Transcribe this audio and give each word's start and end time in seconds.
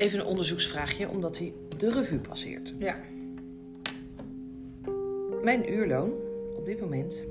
Even 0.00 0.18
een 0.20 0.26
onderzoeksvraagje, 0.26 1.08
omdat 1.08 1.38
hij 1.38 1.52
de 1.78 1.90
revue 1.90 2.18
passeert. 2.18 2.74
Ja. 2.78 3.00
Mijn 5.42 5.72
uurloon 5.72 6.12
op 6.56 6.64
dit 6.64 6.80
moment 6.80 7.24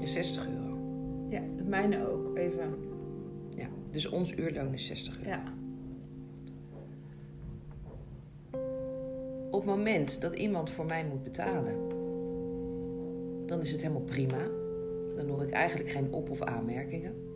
is 0.00 0.12
60 0.12 0.48
euro. 0.48 0.78
Ja, 1.30 1.42
het 1.56 1.68
mijne 1.68 2.08
ook. 2.08 2.36
Even. 2.36 2.74
Ja, 3.54 3.68
dus 3.90 4.08
ons 4.08 4.36
uurloon 4.36 4.72
is 4.72 4.86
60 4.86 5.16
euro. 5.18 5.28
Ja. 5.30 5.42
Op 9.50 9.60
het 9.60 9.76
moment 9.76 10.20
dat 10.20 10.34
iemand 10.34 10.70
voor 10.70 10.86
mij 10.86 11.04
moet 11.04 11.22
betalen, 11.22 11.74
dan 13.46 13.60
is 13.60 13.72
het 13.72 13.80
helemaal 13.80 14.02
prima. 14.02 14.46
Dan 15.16 15.28
hoor 15.28 15.42
ik 15.42 15.50
eigenlijk 15.50 15.90
geen 15.90 16.12
op- 16.12 16.30
of 16.30 16.40
aanmerkingen. 16.40 17.27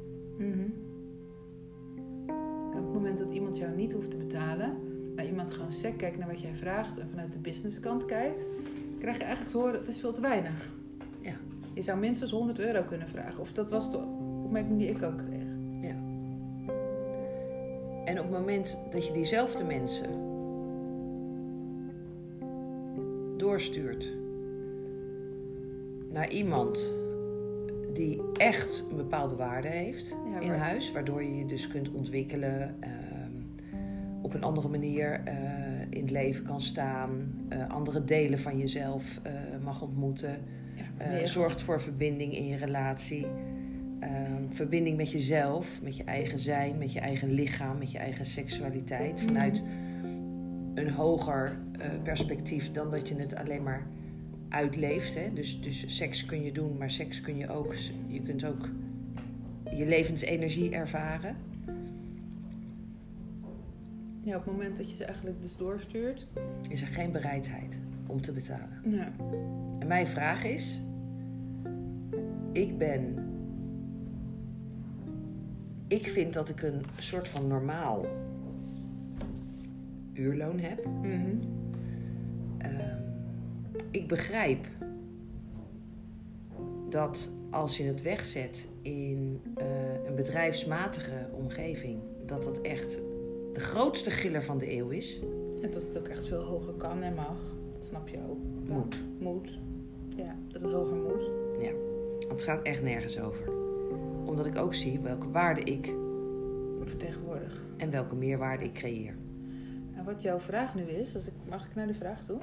Jou 3.62 3.76
niet 3.76 3.92
hoeft 3.92 4.10
te 4.10 4.16
betalen, 4.16 4.76
maar 5.16 5.26
iemand 5.26 5.50
gewoon 5.52 5.72
sec 5.72 5.96
kijkt 5.96 6.18
naar 6.18 6.28
wat 6.28 6.40
jij 6.40 6.54
vraagt 6.54 6.98
en 6.98 7.08
vanuit 7.10 7.32
de 7.32 7.38
businesskant 7.38 8.04
kijkt, 8.04 8.44
krijg 8.98 9.16
je 9.16 9.22
eigenlijk 9.22 9.52
te 9.52 9.58
horen, 9.58 9.74
het 9.74 9.88
is 9.88 9.98
veel 9.98 10.12
te 10.12 10.20
weinig. 10.20 10.74
Ja. 11.20 11.34
Je 11.72 11.82
zou 11.82 11.98
minstens 11.98 12.30
100 12.30 12.58
euro 12.58 12.82
kunnen 12.82 13.08
vragen. 13.08 13.40
Of 13.40 13.52
dat 13.52 13.70
was 13.70 13.90
de 13.90 13.98
opmerking 14.44 14.78
die 14.78 14.88
ik 14.88 15.02
ook 15.02 15.18
kreeg. 15.18 15.42
Ja. 15.80 15.96
En 18.04 18.18
op 18.18 18.24
het 18.24 18.30
moment 18.30 18.78
dat 18.90 19.06
je 19.06 19.12
diezelfde 19.12 19.64
mensen 19.64 20.10
doorstuurt 23.36 24.12
naar 26.10 26.30
iemand 26.30 26.90
die 27.92 28.22
echt 28.32 28.84
een 28.90 28.96
bepaalde 28.96 29.36
waarde 29.36 29.68
heeft 29.68 30.16
Ja, 30.32 30.40
in 30.40 30.50
huis, 30.50 30.92
waardoor 30.92 31.22
je 31.22 31.36
je 31.36 31.46
dus 31.46 31.68
kunt 31.68 31.90
ontwikkelen, 31.90 32.76
ehm, 32.80 33.11
op 34.32 34.38
een 34.38 34.46
andere 34.46 34.68
manier 34.68 35.20
eh, 35.24 35.34
in 35.90 36.00
het 36.00 36.10
leven 36.10 36.44
kan 36.44 36.60
staan, 36.60 37.34
eh, 37.48 37.68
andere 37.68 38.04
delen 38.04 38.38
van 38.38 38.58
jezelf 38.58 39.20
eh, 39.22 39.32
mag 39.64 39.82
ontmoeten. 39.82 40.38
Ja, 40.98 41.26
zorgt 41.26 41.62
voor 41.62 41.80
verbinding 41.80 42.36
in 42.36 42.46
je 42.46 42.56
relatie. 42.56 43.26
Ehm, 44.00 44.42
verbinding 44.50 44.96
met 44.96 45.10
jezelf, 45.10 45.82
met 45.82 45.96
je 45.96 46.04
eigen 46.04 46.38
zijn, 46.38 46.78
met 46.78 46.92
je 46.92 47.00
eigen 47.00 47.32
lichaam, 47.32 47.78
met 47.78 47.92
je 47.92 47.98
eigen 47.98 48.24
seksualiteit. 48.24 49.22
Mhm. 49.22 49.26
Vanuit 49.26 49.62
een 50.74 50.90
hoger 50.90 51.58
perspectief 52.02 52.72
dan 52.72 52.90
dat 52.90 53.08
je 53.08 53.14
het 53.14 53.34
alleen 53.34 53.62
maar 53.62 53.86
uitleeft. 54.48 55.14
Hè? 55.14 55.32
Dus, 55.34 55.60
dus 55.60 55.96
seks 55.96 56.24
kun 56.24 56.42
je 56.42 56.52
doen, 56.52 56.76
maar 56.78 56.90
seks 56.90 57.20
kun 57.20 57.36
je 57.36 57.48
ook. 57.48 57.74
Je 58.06 58.22
kunt 58.22 58.44
ook 58.44 58.68
je 59.76 59.86
levensenergie 59.86 60.70
ervaren. 60.70 61.36
Ja, 64.24 64.36
op 64.36 64.44
het 64.44 64.52
moment 64.52 64.76
dat 64.76 64.90
je 64.90 64.96
ze 64.96 65.04
eigenlijk 65.04 65.40
dus 65.42 65.56
doorstuurt. 65.56 66.26
Is 66.68 66.80
er 66.80 66.86
geen 66.86 67.12
bereidheid 67.12 67.78
om 68.06 68.20
te 68.20 68.32
betalen. 68.32 68.80
Ja. 68.84 69.12
En 69.78 69.86
mijn 69.86 70.06
vraag 70.06 70.44
is: 70.44 70.80
ik 72.52 72.78
ben. 72.78 73.30
Ik 75.86 76.08
vind 76.08 76.32
dat 76.32 76.48
ik 76.48 76.62
een 76.62 76.82
soort 76.98 77.28
van 77.28 77.46
normaal 77.46 78.06
uurloon 80.12 80.58
heb. 80.58 80.86
Mhm. 80.86 81.36
Ehm, 82.58 83.02
ik 83.90 84.08
begrijp 84.08 84.66
dat 86.88 87.30
als 87.50 87.76
je 87.76 87.84
het 87.84 88.02
wegzet 88.02 88.68
in 88.82 89.40
eh, 89.56 89.66
een 90.06 90.14
bedrijfsmatige 90.14 91.28
omgeving, 91.32 92.00
dat 92.26 92.42
dat 92.42 92.60
echt 92.60 93.00
de 93.52 93.60
grootste 93.60 94.10
giller 94.10 94.42
van 94.42 94.58
de 94.58 94.72
eeuw 94.76 94.88
is. 94.88 95.20
En 95.62 95.70
dat 95.70 95.82
het 95.82 95.98
ook 95.98 96.08
echt 96.08 96.24
veel 96.26 96.42
hoger 96.42 96.72
kan 96.72 97.02
en 97.02 97.14
mag. 97.14 97.36
Dat 97.78 97.86
snap 97.86 98.08
je 98.08 98.18
ook. 98.30 98.38
Ja. 98.68 98.74
Moet. 98.74 99.02
Moet. 99.18 99.58
Ja, 100.16 100.36
dat 100.52 100.62
het 100.62 100.72
hoger 100.72 100.96
moet. 100.96 101.30
Want 102.28 102.40
het 102.40 102.50
gaat 102.50 102.62
echt 102.62 102.82
nergens 102.82 103.20
over. 103.20 103.48
Omdat 104.24 104.46
ik 104.46 104.56
ook 104.56 104.74
zie 104.74 104.98
welke 105.00 105.30
waarde 105.30 105.60
ik 105.60 105.94
Vertegenwoordig. 106.84 107.60
en 107.76 107.90
welke 107.90 108.14
meerwaarde 108.14 108.64
ik 108.64 108.72
creëer. 108.72 109.14
En 109.96 110.04
wat 110.04 110.22
jouw 110.22 110.40
vraag 110.40 110.74
nu 110.74 110.82
is, 110.82 111.14
als 111.14 111.26
ik, 111.26 111.32
mag 111.48 111.66
ik 111.66 111.74
naar 111.74 111.86
de 111.86 111.94
vraag 111.94 112.24
toe? 112.24 112.38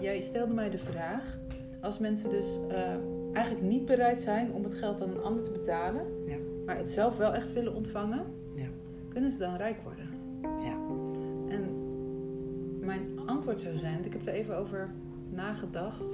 Jij 0.00 0.20
stelde 0.20 0.54
mij 0.54 0.70
de 0.70 0.78
vraag, 0.78 1.38
als 1.80 1.98
mensen 1.98 2.30
dus 2.30 2.58
eh, 2.68 2.94
eigenlijk 3.32 3.66
niet 3.66 3.84
bereid 3.86 4.20
zijn 4.20 4.52
om 4.52 4.64
het 4.64 4.74
geld 4.74 5.02
aan 5.02 5.10
een 5.10 5.22
ander 5.22 5.42
te 5.42 5.50
betalen, 5.50 6.06
Ja. 6.26 6.36
maar 6.66 6.76
het 6.76 6.90
zelf 6.90 7.16
wel 7.16 7.34
echt 7.34 7.52
willen 7.52 7.74
ontvangen, 7.74 8.24
Ja. 8.54 8.66
kunnen 9.08 9.30
ze 9.30 9.38
dan 9.38 9.56
rijk 9.56 9.76
worden? 9.82 9.91
Antwoord 13.48 13.72
zou 13.72 13.78
zijn, 13.78 14.04
ik 14.04 14.12
heb 14.12 14.26
er 14.26 14.32
even 14.32 14.56
over 14.56 14.90
nagedacht. 15.30 16.04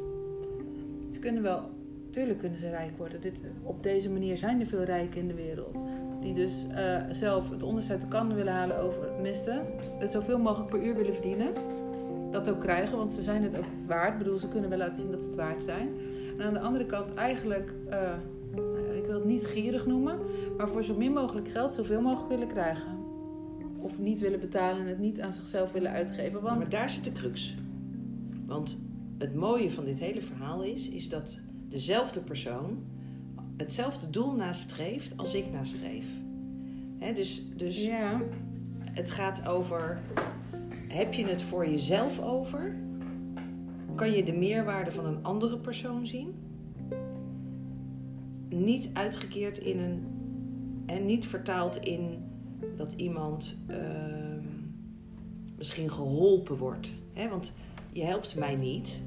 Ze 1.08 1.18
kunnen 1.20 1.42
wel, 1.42 1.70
tuurlijk 2.10 2.38
kunnen 2.38 2.58
ze 2.58 2.70
rijk 2.70 2.96
worden. 2.96 3.20
Dit, 3.20 3.40
op 3.62 3.82
deze 3.82 4.10
manier 4.10 4.38
zijn 4.38 4.60
er 4.60 4.66
veel 4.66 4.82
rijken 4.82 5.20
in 5.20 5.28
de 5.28 5.34
wereld. 5.34 5.76
Die 6.20 6.34
dus 6.34 6.66
eh, 6.74 7.02
zelf 7.10 7.50
het 7.50 7.60
de 7.60 8.08
kan 8.08 8.34
willen 8.34 8.52
halen 8.52 8.78
over 8.78 9.08
misten. 9.20 9.66
Het 9.98 10.10
zoveel 10.10 10.38
mogelijk 10.38 10.70
per 10.70 10.86
uur 10.86 10.94
willen 10.96 11.14
verdienen. 11.14 11.52
Dat 12.30 12.50
ook 12.50 12.60
krijgen, 12.60 12.96
want 12.96 13.12
ze 13.12 13.22
zijn 13.22 13.42
het 13.42 13.58
ook 13.58 13.64
waard. 13.86 14.12
Ik 14.12 14.18
bedoel, 14.18 14.38
ze 14.38 14.48
kunnen 14.48 14.70
wel 14.70 14.78
laten 14.78 14.96
zien 14.96 15.10
dat 15.10 15.22
ze 15.22 15.28
het 15.28 15.36
waard 15.36 15.62
zijn. 15.62 15.88
En 16.38 16.44
aan 16.44 16.54
de 16.54 16.60
andere 16.60 16.86
kant 16.86 17.14
eigenlijk, 17.14 17.72
eh, 17.88 18.12
ik 18.94 19.04
wil 19.04 19.14
het 19.14 19.24
niet 19.24 19.46
gierig 19.46 19.86
noemen, 19.86 20.18
maar 20.56 20.68
voor 20.68 20.84
zo 20.84 20.94
min 20.94 21.12
mogelijk 21.12 21.48
geld 21.48 21.74
zoveel 21.74 22.00
mogelijk 22.00 22.28
willen 22.28 22.48
krijgen. 22.48 22.97
Of 23.88 23.98
niet 23.98 24.20
willen 24.20 24.40
betalen 24.40 24.80
en 24.80 24.88
het 24.88 24.98
niet 24.98 25.20
aan 25.20 25.32
zichzelf 25.32 25.72
willen 25.72 25.90
uitgeven. 25.90 26.42
Want 26.42 26.58
Maar 26.58 26.68
daar 26.68 26.90
zit 26.90 27.04
de 27.04 27.12
crux. 27.12 27.54
Want 28.46 28.78
het 29.18 29.34
mooie 29.34 29.70
van 29.70 29.84
dit 29.84 29.98
hele 29.98 30.20
verhaal 30.20 30.62
is, 30.62 30.88
is 30.88 31.08
dat 31.08 31.38
dezelfde 31.68 32.20
persoon 32.20 32.84
hetzelfde 33.56 34.10
doel 34.10 34.32
nastreeft 34.32 35.16
als 35.16 35.34
ik 35.34 35.52
nastreef. 35.52 36.06
Dus 37.14 37.42
dus 37.56 37.84
ja, 37.84 38.22
het 38.92 39.10
gaat 39.10 39.46
over, 39.48 40.00
heb 40.88 41.14
je 41.14 41.26
het 41.26 41.42
voor 41.42 41.68
jezelf 41.68 42.20
over? 42.22 42.76
Kan 43.94 44.12
je 44.12 44.24
de 44.24 44.32
meerwaarde 44.32 44.92
van 44.92 45.06
een 45.06 45.24
andere 45.24 45.58
persoon 45.58 46.06
zien? 46.06 46.34
Niet 48.48 48.90
uitgekeerd 48.92 49.58
in 49.58 49.78
een, 49.78 50.06
en 50.86 51.06
niet 51.06 51.26
vertaald 51.26 51.76
in 51.76 52.27
dat 52.78 52.92
iemand 52.92 53.56
ehm, 53.66 54.44
misschien 55.56 55.90
geholpen 55.90 56.56
wordt. 56.56 56.94
Hè? 57.12 57.28
Want 57.28 57.52
je 57.92 58.04
helpt 58.04 58.36
mij 58.36 58.56
niet 58.56 59.00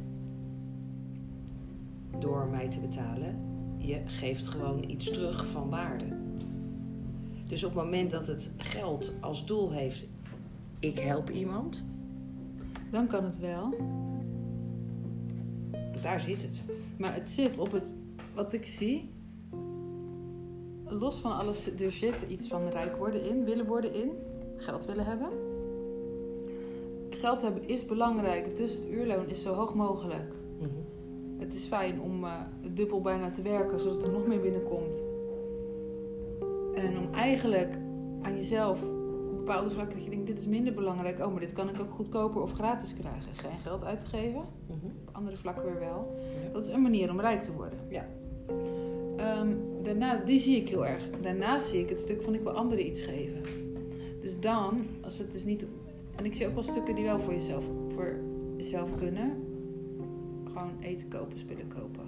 door 2.19 2.47
mij 2.47 2.69
te 2.69 2.79
betalen. 2.79 3.35
Je 3.77 4.01
geeft 4.05 4.47
gewoon 4.47 4.89
iets 4.89 5.11
terug 5.11 5.47
van 5.47 5.69
waarde. 5.69 6.05
Dus 7.47 7.63
op 7.63 7.75
het 7.75 7.83
moment 7.83 8.11
dat 8.11 8.27
het 8.27 8.51
geld 8.57 9.13
als 9.19 9.45
doel 9.45 9.71
heeft, 9.71 10.07
ik 10.79 10.99
help 10.99 11.29
iemand, 11.29 11.83
dan 12.91 13.07
kan 13.07 13.23
het 13.23 13.39
wel. 13.39 13.75
daar 16.01 16.21
zit 16.21 16.41
het. 16.41 16.65
Maar 16.97 17.13
het 17.13 17.29
zit 17.29 17.57
op 17.57 17.71
het, 17.71 17.95
wat 18.33 18.53
ik 18.53 18.65
zie, 18.65 19.09
los 20.91 21.17
van 21.17 21.31
alles, 21.37 21.79
er 21.79 21.91
zit 21.91 22.25
iets 22.27 22.47
van 22.47 22.67
rijk 22.67 22.95
worden 22.95 23.23
in, 23.23 23.45
willen 23.45 23.65
worden 23.65 23.93
in, 23.93 24.11
geld 24.55 24.85
willen 24.85 25.05
hebben. 25.05 25.29
Geld 27.09 27.41
hebben 27.41 27.67
is 27.67 27.85
belangrijk, 27.85 28.55
dus 28.55 28.73
het 28.73 28.87
uurloon 28.87 29.29
is 29.29 29.41
zo 29.41 29.53
hoog 29.53 29.73
mogelijk. 29.73 30.33
Mhm. 30.57 30.69
Het 31.37 31.53
is 31.53 31.65
fijn 31.65 32.01
om 32.01 32.23
eh, 32.23 32.31
dubbel 32.73 33.01
bijna 33.01 33.31
te 33.31 33.41
werken, 33.41 33.79
zodat 33.79 34.03
er 34.03 34.11
nog 34.11 34.27
meer 34.27 34.41
binnenkomt. 34.41 35.01
En 36.73 36.97
om 36.97 37.13
eigenlijk 37.13 37.77
aan 38.21 38.35
jezelf 38.35 38.83
op 38.83 39.37
bepaalde 39.37 39.71
vlakken 39.71 39.95
dat 39.95 40.03
je 40.03 40.09
denkt, 40.09 40.27
dit 40.27 40.39
is 40.39 40.47
minder 40.47 40.73
belangrijk. 40.73 41.19
Oh, 41.19 41.31
maar 41.31 41.39
dit 41.39 41.53
kan 41.53 41.69
ik 41.69 41.79
ook 41.79 41.91
goedkoper 41.91 42.41
of 42.41 42.51
gratis 42.51 42.93
krijgen. 42.93 43.35
Geen 43.35 43.59
geld 43.59 43.83
uit 43.83 43.99
te 43.99 44.05
geven. 44.05 44.41
Mhm. 44.67 44.85
Op 45.07 45.09
andere 45.11 45.37
vlakken 45.37 45.63
weer 45.63 45.79
wel. 45.79 46.15
Ja. 46.43 46.53
Dat 46.53 46.67
is 46.67 46.73
een 46.73 46.81
manier 46.81 47.09
om 47.09 47.19
rijk 47.19 47.43
te 47.43 47.53
worden. 47.53 47.79
Ja. 47.89 48.05
Daarna, 49.91 50.23
die 50.25 50.39
zie 50.39 50.55
ik 50.55 50.69
heel 50.69 50.85
erg. 50.85 51.09
Daarnaast 51.21 51.67
zie 51.67 51.79
ik 51.79 51.89
het 51.89 51.99
stuk 51.99 52.21
van 52.21 52.33
ik 52.33 52.41
wil 52.41 52.51
anderen 52.51 52.85
iets 52.85 53.01
geven. 53.01 53.41
Dus 54.21 54.39
dan, 54.39 54.85
als 55.01 55.17
het 55.17 55.31
dus 55.31 55.45
niet... 55.45 55.65
En 56.15 56.25
ik 56.25 56.35
zie 56.35 56.47
ook 56.47 56.53
wel 56.53 56.63
stukken 56.63 56.95
die 56.95 57.03
wel 57.03 57.19
voor 57.19 57.33
jezelf, 57.33 57.69
voor 57.93 58.19
jezelf 58.57 58.95
kunnen. 58.95 59.43
Gewoon 60.45 60.71
eten 60.79 61.07
kopen, 61.07 61.39
spullen 61.39 61.67
kopen. 61.67 62.03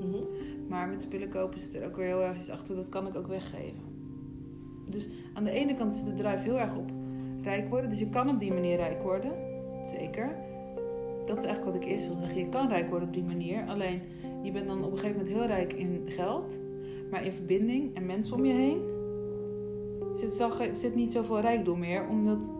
Mhm. 0.00 0.22
Maar 0.68 0.88
met 0.88 1.02
spullen 1.02 1.28
kopen 1.28 1.60
zit 1.60 1.74
er 1.74 1.86
ook 1.86 1.96
weer 1.96 2.06
heel 2.06 2.22
erg 2.22 2.36
iets 2.36 2.50
achter. 2.50 2.76
Dat 2.76 2.88
kan 2.88 3.06
ik 3.06 3.16
ook 3.16 3.26
weggeven. 3.26 3.82
Dus 4.88 5.08
aan 5.32 5.44
de 5.44 5.50
ene 5.50 5.74
kant 5.74 5.94
zit 5.94 6.06
de 6.06 6.14
drive 6.14 6.42
heel 6.42 6.60
erg 6.60 6.76
op 6.76 6.90
rijk 7.42 7.68
worden. 7.68 7.90
Dus 7.90 7.98
je 7.98 8.08
kan 8.08 8.28
op 8.28 8.38
die 8.38 8.52
manier 8.52 8.76
rijk 8.76 9.02
worden. 9.02 9.32
Zeker. 9.84 10.36
Dat 11.26 11.38
is 11.38 11.44
eigenlijk 11.44 11.76
wat 11.76 11.82
ik 11.82 11.90
eerst 11.90 12.06
wil 12.06 12.16
zeggen. 12.16 12.38
Je 12.38 12.48
kan 12.48 12.68
rijk 12.68 12.88
worden 12.88 13.08
op 13.08 13.14
die 13.14 13.24
manier. 13.24 13.64
Alleen 13.66 14.00
je 14.42 14.50
bent 14.50 14.66
dan 14.68 14.84
op 14.84 14.92
een 14.92 14.98
gegeven 14.98 15.16
moment 15.16 15.36
heel 15.36 15.46
rijk 15.46 15.72
in 15.72 16.02
geld. 16.06 16.58
In 17.20 17.32
verbinding 17.32 17.96
en 17.96 18.06
mensen 18.06 18.36
om 18.36 18.44
je 18.44 18.52
heen 18.52 18.80
zit, 20.16 20.42
ge- 20.52 20.74
zit 20.74 20.94
niet 20.94 21.12
zoveel 21.12 21.40
rijkdom 21.40 21.78
meer. 21.78 22.08
Omdat 22.08 22.50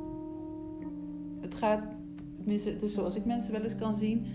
Het 1.40 1.54
gaat, 1.54 1.82
tenminste, 2.36 2.70
het 2.70 2.82
is 2.82 2.94
zoals 2.94 3.16
ik 3.16 3.24
mensen 3.24 3.52
wel 3.52 3.62
eens 3.62 3.76
kan 3.76 3.96
zien. 3.96 4.26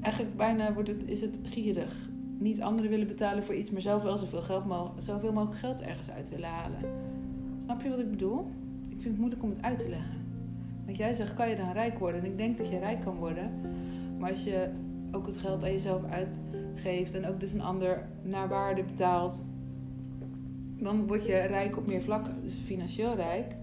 Eigenlijk 0.00 0.36
bijna 0.36 0.74
wordt 0.74 0.88
het, 0.88 1.02
is 1.06 1.20
het 1.20 1.38
gierig. 1.42 2.10
Niet 2.38 2.62
anderen 2.62 2.90
willen 2.90 3.06
betalen 3.06 3.42
voor 3.42 3.54
iets, 3.54 3.70
maar 3.70 3.80
zelf 3.80 4.02
wel 4.02 4.16
zoveel, 4.16 4.42
geld 4.42 4.64
zoveel 4.98 5.32
mogelijk 5.32 5.58
geld 5.58 5.80
ergens 5.80 6.10
uit 6.10 6.28
willen 6.28 6.48
halen. 6.48 6.78
Snap 7.58 7.82
je 7.82 7.88
wat 7.88 7.98
ik 7.98 8.10
bedoel? 8.10 8.46
Ik 8.88 9.00
vind 9.00 9.04
het 9.04 9.18
moeilijk 9.18 9.42
om 9.42 9.50
het 9.50 9.62
uit 9.62 9.78
te 9.78 9.88
leggen. 9.88 10.20
Want 10.84 10.96
jij 10.96 11.14
zegt, 11.14 11.34
kan 11.34 11.48
je 11.48 11.56
dan 11.56 11.72
rijk 11.72 11.98
worden? 11.98 12.20
En 12.20 12.26
ik 12.26 12.36
denk 12.36 12.58
dat 12.58 12.68
je 12.68 12.78
rijk 12.78 13.00
kan 13.00 13.16
worden. 13.16 13.50
Maar 14.18 14.30
als 14.30 14.44
je 14.44 14.68
ook 15.12 15.26
het 15.26 15.36
geld 15.36 15.64
aan 15.64 15.72
jezelf 15.72 16.02
uitgeeft 16.04 17.14
en 17.14 17.26
ook 17.26 17.40
dus 17.40 17.52
een 17.52 17.62
ander 17.62 18.08
naar 18.22 18.48
waarde 18.48 18.82
betaalt, 18.84 19.42
dan 20.78 21.06
word 21.06 21.24
je 21.26 21.40
rijk 21.40 21.76
op 21.76 21.86
meer 21.86 22.02
vlakken. 22.02 22.34
Dus 22.42 22.54
financieel 22.54 23.14
rijk. 23.14 23.54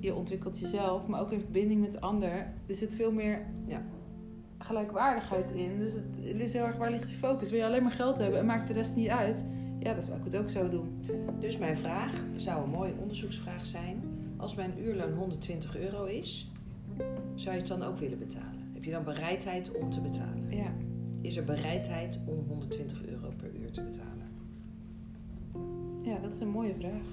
Je 0.00 0.14
ontwikkelt 0.14 0.58
jezelf, 0.58 1.06
maar 1.06 1.20
ook 1.20 1.32
in 1.32 1.40
verbinding 1.40 1.80
met 1.80 1.92
de 1.92 2.00
ander. 2.00 2.30
Er 2.66 2.74
zit 2.74 2.94
veel 2.94 3.12
meer 3.12 3.46
Ja. 3.66 3.82
gelijkwaardigheid 4.58 5.50
in. 5.50 5.78
Dus 5.78 5.92
het, 5.92 6.40
is 6.40 6.52
heel 6.52 6.64
erg 6.64 6.76
waar 6.76 6.90
ligt 6.90 7.10
je 7.10 7.16
focus. 7.16 7.50
Wil 7.50 7.58
je 7.58 7.64
alleen 7.66 7.82
maar 7.82 7.92
geld 7.92 8.18
hebben 8.18 8.38
en 8.38 8.46
maakt 8.46 8.68
de 8.68 8.74
rest 8.74 8.96
niet 8.96 9.08
uit? 9.08 9.44
Ja, 9.78 9.94
dan 9.94 10.02
zou 10.02 10.18
ik 10.18 10.24
het 10.24 10.36
ook 10.36 10.50
zo 10.50 10.68
doen. 10.68 11.00
Dus 11.40 11.58
mijn 11.58 11.76
vraag 11.76 12.12
zou 12.36 12.62
een 12.64 12.70
mooie 12.70 12.94
onderzoeksvraag 13.00 13.66
zijn. 13.66 14.02
Als 14.36 14.54
mijn 14.54 14.72
uurloon 14.78 15.12
120 15.12 15.76
euro 15.76 16.04
is, 16.04 16.50
zou 17.34 17.54
je 17.54 17.60
het 17.60 17.68
dan 17.68 17.82
ook 17.82 17.98
willen 17.98 18.18
betalen? 18.18 18.57
Je 18.88 18.94
dan 18.94 19.04
bereidheid 19.04 19.72
om 19.72 19.90
te 19.90 20.00
betalen? 20.00 20.50
Ja. 20.50 20.72
Is 21.20 21.36
er 21.36 21.44
bereidheid 21.44 22.20
om 22.26 22.44
120 22.48 23.06
euro 23.06 23.32
per 23.36 23.54
uur 23.54 23.70
te 23.70 23.82
betalen? 23.82 24.28
ja, 26.02 26.18
dat 26.18 26.32
is 26.32 26.40
een 26.40 26.48
mooie 26.48 26.74
vraag. 26.74 27.06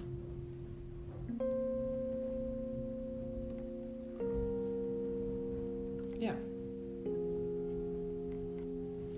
Ja. 6.19 6.35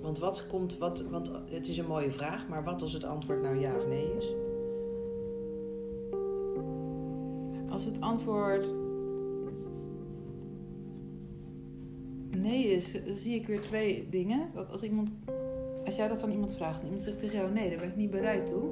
Want 0.01 0.19
wat 0.19 0.48
komt, 0.48 0.77
wat, 0.77 1.01
want 1.10 1.31
het 1.45 1.68
is 1.68 1.77
een 1.77 1.88
mooie 1.88 2.12
vraag, 2.12 2.48
maar 2.48 2.63
wat 2.63 2.81
als 2.81 2.94
het 2.94 3.03
antwoord 3.03 3.42
nou 3.42 3.60
ja 3.60 3.75
of 3.75 3.88
nee 3.88 4.18
is? 4.18 4.33
Als 7.69 7.86
het 7.86 8.01
antwoord 8.01 8.87
is, 12.77 12.91
dan 13.06 13.15
zie 13.15 13.35
ik 13.35 13.47
weer 13.47 13.62
twee 13.62 14.07
dingen. 14.09 14.50
Dat 14.53 14.71
als, 14.71 14.83
iemand, 14.83 15.09
als 15.85 15.95
jij 15.95 16.07
dat 16.07 16.24
aan 16.24 16.31
iemand 16.31 16.53
vraagt 16.53 16.79
en 16.79 16.85
iemand 16.85 17.03
zegt 17.03 17.19
tegen 17.19 17.35
jou 17.35 17.51
nee, 17.51 17.69
daar 17.69 17.79
ben 17.79 17.88
ik 17.88 17.95
niet 17.95 18.09
bereid 18.09 18.47
toe. 18.47 18.63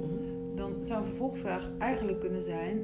Mhm. 0.00 0.54
Dan 0.54 0.72
zou 0.84 1.00
een 1.00 1.08
vervolgvraag 1.08 1.70
eigenlijk 1.78 2.20
kunnen 2.20 2.42
zijn: 2.42 2.78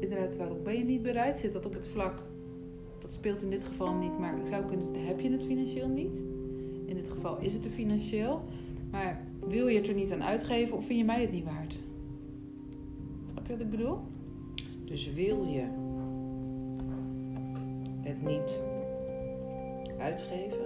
inderdaad, 0.00 0.36
waarom 0.36 0.62
ben 0.62 0.78
je 0.78 0.84
niet 0.84 1.02
bereid? 1.02 1.38
Zit 1.38 1.52
dat 1.52 1.66
op 1.66 1.74
het 1.74 1.86
vlak? 1.86 2.22
Dat 2.98 3.12
speelt 3.12 3.42
in 3.42 3.50
dit 3.50 3.64
geval 3.64 3.94
niet, 3.94 4.18
maar 4.18 4.34
zou 4.48 4.64
kunnen 4.64 5.06
heb 5.06 5.20
je 5.20 5.30
het 5.30 5.44
financieel 5.44 5.88
niet? 5.88 6.16
In 6.86 6.94
dit 6.94 7.08
geval 7.08 7.38
is 7.40 7.52
het 7.52 7.64
er 7.64 7.70
financieel, 7.70 8.42
maar 8.90 9.26
wil 9.48 9.66
je 9.66 9.78
het 9.78 9.88
er 9.88 9.94
niet 9.94 10.12
aan 10.12 10.22
uitgeven 10.22 10.76
of 10.76 10.86
vind 10.86 10.98
je 10.98 11.04
mij 11.04 11.20
het 11.20 11.32
niet 11.32 11.44
waard? 11.44 11.78
Snap 13.32 13.46
je 13.46 13.52
wat 13.52 13.60
ik 13.60 13.70
bedoel? 13.70 13.98
Dus 14.84 15.12
wil 15.12 15.44
je 15.44 15.64
het 18.02 18.22
niet 18.22 18.60
uitgeven? 20.04 20.58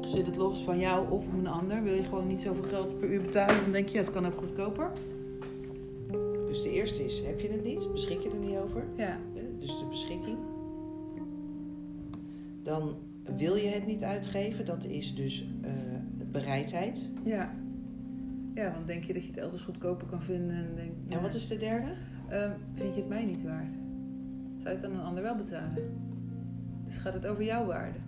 Zit 0.00 0.26
het 0.26 0.36
los 0.36 0.62
van 0.64 0.78
jou 0.78 1.10
of 1.10 1.24
van 1.24 1.38
een 1.38 1.46
ander? 1.46 1.82
Wil 1.82 1.94
je 1.94 2.04
gewoon 2.04 2.26
niet 2.26 2.40
zoveel 2.40 2.64
geld 2.64 2.98
per 2.98 3.08
uur 3.12 3.20
betalen? 3.20 3.62
Dan 3.62 3.72
denk 3.72 3.88
je, 3.88 3.94
ja, 3.94 4.00
het 4.00 4.10
kan 4.10 4.26
ook 4.26 4.36
goedkoper. 4.36 4.90
Dus 6.46 6.62
de 6.62 6.70
eerste 6.72 7.04
is, 7.04 7.22
heb 7.26 7.40
je 7.40 7.48
het 7.48 7.64
niet? 7.64 7.88
Beschik 7.92 8.20
je 8.20 8.30
er 8.30 8.36
niet 8.48 8.56
over? 8.56 8.84
Ja, 8.96 9.18
Dus 9.58 9.78
de 9.78 9.84
beschikking. 9.86 10.38
Dan 12.62 12.94
wil 13.36 13.54
je 13.56 13.68
het 13.68 13.86
niet 13.86 14.02
uitgeven. 14.02 14.64
Dat 14.64 14.84
is 14.84 15.14
dus 15.14 15.46
eh, 15.62 15.72
bereidheid. 16.30 17.08
ja. 17.24 17.54
Ja, 18.54 18.72
want 18.72 18.86
denk 18.86 19.04
je 19.04 19.12
dat 19.12 19.22
je 19.22 19.28
het 19.28 19.38
elders 19.38 19.62
goedkoper 19.62 20.06
kan 20.06 20.22
vinden? 20.22 20.56
En, 20.56 20.66
denk, 20.76 20.92
En 21.08 21.22
wat 21.22 21.34
is 21.34 21.48
de 21.48 21.56
derde? 21.56 21.88
Ehm, 22.28 22.50
vind 22.74 22.94
je 22.94 23.00
het 23.00 23.08
mij 23.08 23.24
niet 23.24 23.42
waard? 23.42 23.74
Zou 24.56 24.68
je 24.68 24.76
het 24.76 24.84
aan 24.84 24.92
een 24.92 25.04
ander 25.04 25.22
wel 25.22 25.36
betalen? 25.36 25.72
Dus 26.94 27.02
gaat 27.02 27.12
het 27.12 27.26
over 27.26 27.44
jouw 27.44 27.66
waarde? 27.66 27.98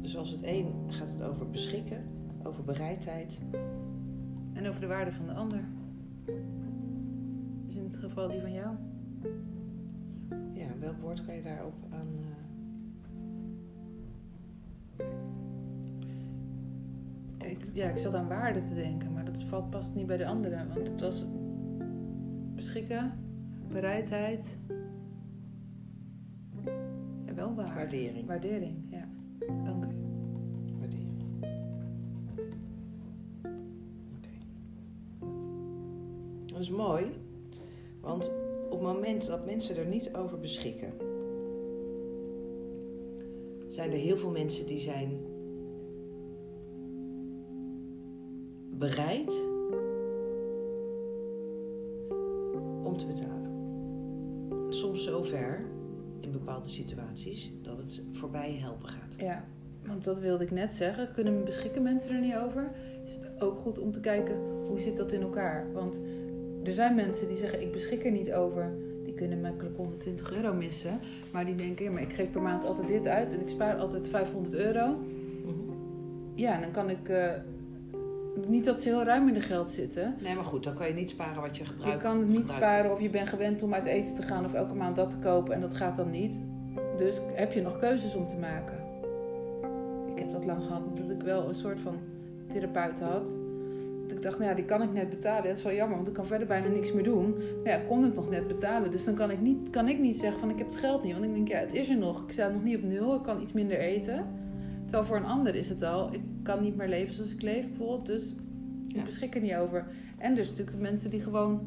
Dus 0.00 0.16
als 0.16 0.30
het 0.30 0.42
één 0.42 0.72
gaat 0.88 1.10
het 1.10 1.22
over 1.22 1.50
beschikken, 1.50 2.04
over 2.42 2.64
bereidheid. 2.64 3.40
En 4.52 4.68
over 4.68 4.80
de 4.80 4.86
waarde 4.86 5.12
van 5.12 5.26
de 5.26 5.32
ander? 5.32 5.64
Dus 7.66 7.76
in 7.76 7.84
het 7.84 7.96
geval 7.96 8.28
die 8.28 8.40
van 8.40 8.52
jou? 8.52 8.76
Ja, 10.52 10.66
welk 10.78 11.00
woord 11.00 11.24
kan 11.24 11.34
je 11.34 11.42
daarop 11.42 11.74
aan... 11.90 12.08
Ik, 17.38 17.70
ja, 17.72 17.88
ik 17.88 17.98
zat 17.98 18.14
aan 18.14 18.28
waarde 18.28 18.60
te 18.60 18.74
denken, 18.74 19.12
maar 19.12 19.24
dat 19.24 19.42
valt 19.42 19.70
past 19.70 19.94
niet 19.94 20.06
bij 20.06 20.16
de 20.16 20.26
andere. 20.26 20.66
Want 20.74 20.86
het 20.86 21.00
was 21.00 21.26
beschikken, 22.54 23.12
bereidheid. 23.68 24.56
Waardering. 27.80 28.26
Waardering, 28.26 28.76
ja. 28.90 29.08
Dank 29.64 29.84
u. 29.84 29.88
Waardering. 30.78 31.22
Oké. 34.16 34.28
Dat 36.46 36.60
is 36.60 36.70
mooi, 36.70 37.04
want 38.00 38.32
op 38.64 38.70
het 38.70 38.80
moment 38.80 39.26
dat 39.26 39.46
mensen 39.46 39.76
er 39.76 39.86
niet 39.86 40.14
over 40.14 40.40
beschikken, 40.40 40.92
zijn 43.68 43.90
er 43.90 43.98
heel 43.98 44.16
veel 44.16 44.30
mensen 44.30 44.66
die 44.66 44.78
zijn 44.78 45.20
bereid 48.78 49.39
bepaalde 56.60 56.68
situaties 56.68 57.52
dat 57.62 57.78
het 57.78 58.04
voorbij 58.12 58.56
helpen 58.60 58.88
gaat. 58.88 59.14
Ja, 59.18 59.44
want 59.86 60.04
dat 60.04 60.18
wilde 60.18 60.44
ik 60.44 60.50
net 60.50 60.74
zeggen. 60.74 61.12
Kunnen 61.14 61.44
beschikken 61.44 61.82
mensen 61.82 62.14
er 62.14 62.20
niet 62.20 62.36
over? 62.36 62.70
Is 63.04 63.12
het 63.12 63.40
ook 63.42 63.58
goed 63.58 63.78
om 63.78 63.92
te 63.92 64.00
kijken 64.00 64.36
hoe 64.66 64.80
zit 64.80 64.96
dat 64.96 65.12
in 65.12 65.22
elkaar? 65.22 65.72
Want 65.72 66.00
er 66.64 66.72
zijn 66.72 66.94
mensen 66.94 67.28
die 67.28 67.36
zeggen 67.36 67.62
ik 67.62 67.72
beschik 67.72 68.04
er 68.04 68.10
niet 68.10 68.32
over. 68.32 68.72
Die 69.04 69.14
kunnen 69.14 69.40
makkelijk 69.40 69.76
120 69.76 70.32
euro 70.32 70.54
missen. 70.54 71.00
Maar 71.32 71.44
die 71.44 71.54
denken, 71.54 71.84
ja, 71.84 71.90
maar 71.90 72.02
ik 72.02 72.12
geef 72.12 72.30
per 72.30 72.42
maand 72.42 72.64
altijd 72.64 72.88
dit 72.88 73.06
uit 73.08 73.32
en 73.32 73.40
ik 73.40 73.48
spaar 73.48 73.76
altijd 73.76 74.08
500 74.08 74.54
euro. 74.54 74.86
Mhm. 75.44 75.54
Ja, 76.34 76.60
dan 76.60 76.70
kan 76.70 76.90
ik... 76.90 77.08
eh, 77.08 77.32
niet 78.46 78.64
dat 78.64 78.80
ze 78.80 78.88
heel 78.88 79.02
ruim 79.02 79.28
in 79.28 79.34
de 79.34 79.40
geld 79.40 79.70
zitten. 79.70 80.16
Nee, 80.22 80.34
maar 80.34 80.44
goed, 80.44 80.64
dan 80.64 80.74
kan 80.74 80.88
je 80.88 80.94
niet 80.94 81.10
sparen 81.10 81.42
wat 81.42 81.56
je 81.56 81.64
gebruikt. 81.64 82.02
Je 82.02 82.08
kan 82.08 82.18
het 82.18 82.28
niet 82.28 82.50
sparen 82.50 82.92
of 82.92 83.00
je 83.00 83.10
bent 83.10 83.28
gewend 83.28 83.62
om 83.62 83.74
uit 83.74 83.86
eten 83.86 84.14
te 84.14 84.22
gaan 84.22 84.44
of 84.44 84.54
elke 84.54 84.74
maand 84.74 84.96
dat 84.96 85.10
te 85.10 85.18
kopen 85.18 85.54
en 85.54 85.60
dat 85.60 85.74
gaat 85.74 85.96
dan 85.96 86.10
niet. 86.10 86.40
Dus 87.00 87.20
heb 87.32 87.52
je 87.52 87.62
nog 87.62 87.78
keuzes 87.78 88.14
om 88.14 88.28
te 88.28 88.36
maken. 88.36 88.78
Ik 90.12 90.18
heb 90.18 90.30
dat 90.30 90.44
lang 90.44 90.62
gehad 90.64 90.82
dat 90.96 91.10
ik 91.10 91.22
wel 91.22 91.48
een 91.48 91.54
soort 91.54 91.80
van 91.80 91.96
therapeut 92.46 93.00
had. 93.00 93.36
Dat 94.06 94.16
ik 94.16 94.22
dacht, 94.22 94.38
nou 94.38 94.50
ja, 94.50 94.56
die 94.56 94.64
kan 94.64 94.82
ik 94.82 94.92
net 94.92 95.08
betalen. 95.10 95.48
Dat 95.48 95.56
is 95.56 95.62
wel 95.62 95.72
jammer, 95.72 95.96
want 95.96 96.08
ik 96.08 96.14
kan 96.14 96.26
verder 96.26 96.46
bijna 96.46 96.68
niks 96.68 96.92
meer 96.92 97.04
doen. 97.04 97.30
Maar 97.30 97.72
ja, 97.72 97.78
ik 97.78 97.86
kon 97.88 98.02
het 98.02 98.14
nog 98.14 98.30
net 98.30 98.46
betalen. 98.46 98.90
Dus 98.90 99.04
dan 99.04 99.14
kan 99.14 99.30
ik 99.30 99.40
niet, 99.40 99.70
kan 99.70 99.88
ik 99.88 99.98
niet 99.98 100.16
zeggen 100.16 100.40
van 100.40 100.50
ik 100.50 100.58
heb 100.58 100.66
het 100.66 100.76
geld 100.76 101.02
niet. 101.02 101.12
Want 101.12 101.24
ik 101.24 101.34
denk, 101.34 101.48
ja, 101.48 101.58
het 101.58 101.72
is 101.74 101.88
er 101.88 101.96
nog. 101.96 102.22
Ik 102.26 102.32
sta 102.32 102.48
nog 102.48 102.62
niet 102.62 102.76
op 102.76 102.82
nul. 102.82 103.14
Ik 103.14 103.22
kan 103.22 103.42
iets 103.42 103.52
minder 103.52 103.78
eten. 103.78 104.26
Terwijl 104.82 105.04
voor 105.04 105.16
een 105.16 105.24
ander 105.24 105.54
is 105.54 105.68
het 105.68 105.82
al, 105.82 106.12
ik 106.14 106.20
kan 106.42 106.62
niet 106.62 106.76
meer 106.76 106.88
leven 106.88 107.14
zoals 107.14 107.32
ik 107.32 107.42
leef 107.42 107.68
bijvoorbeeld. 107.68 108.06
Dus 108.06 108.34
ik 108.88 108.96
Ja. 108.96 109.02
beschik 109.04 109.34
er 109.34 109.40
niet 109.40 109.54
over. 109.54 109.86
En 110.18 110.34
dus 110.34 110.48
natuurlijk 110.48 110.76
de 110.76 110.82
mensen 110.82 111.10
die 111.10 111.20
gewoon 111.20 111.60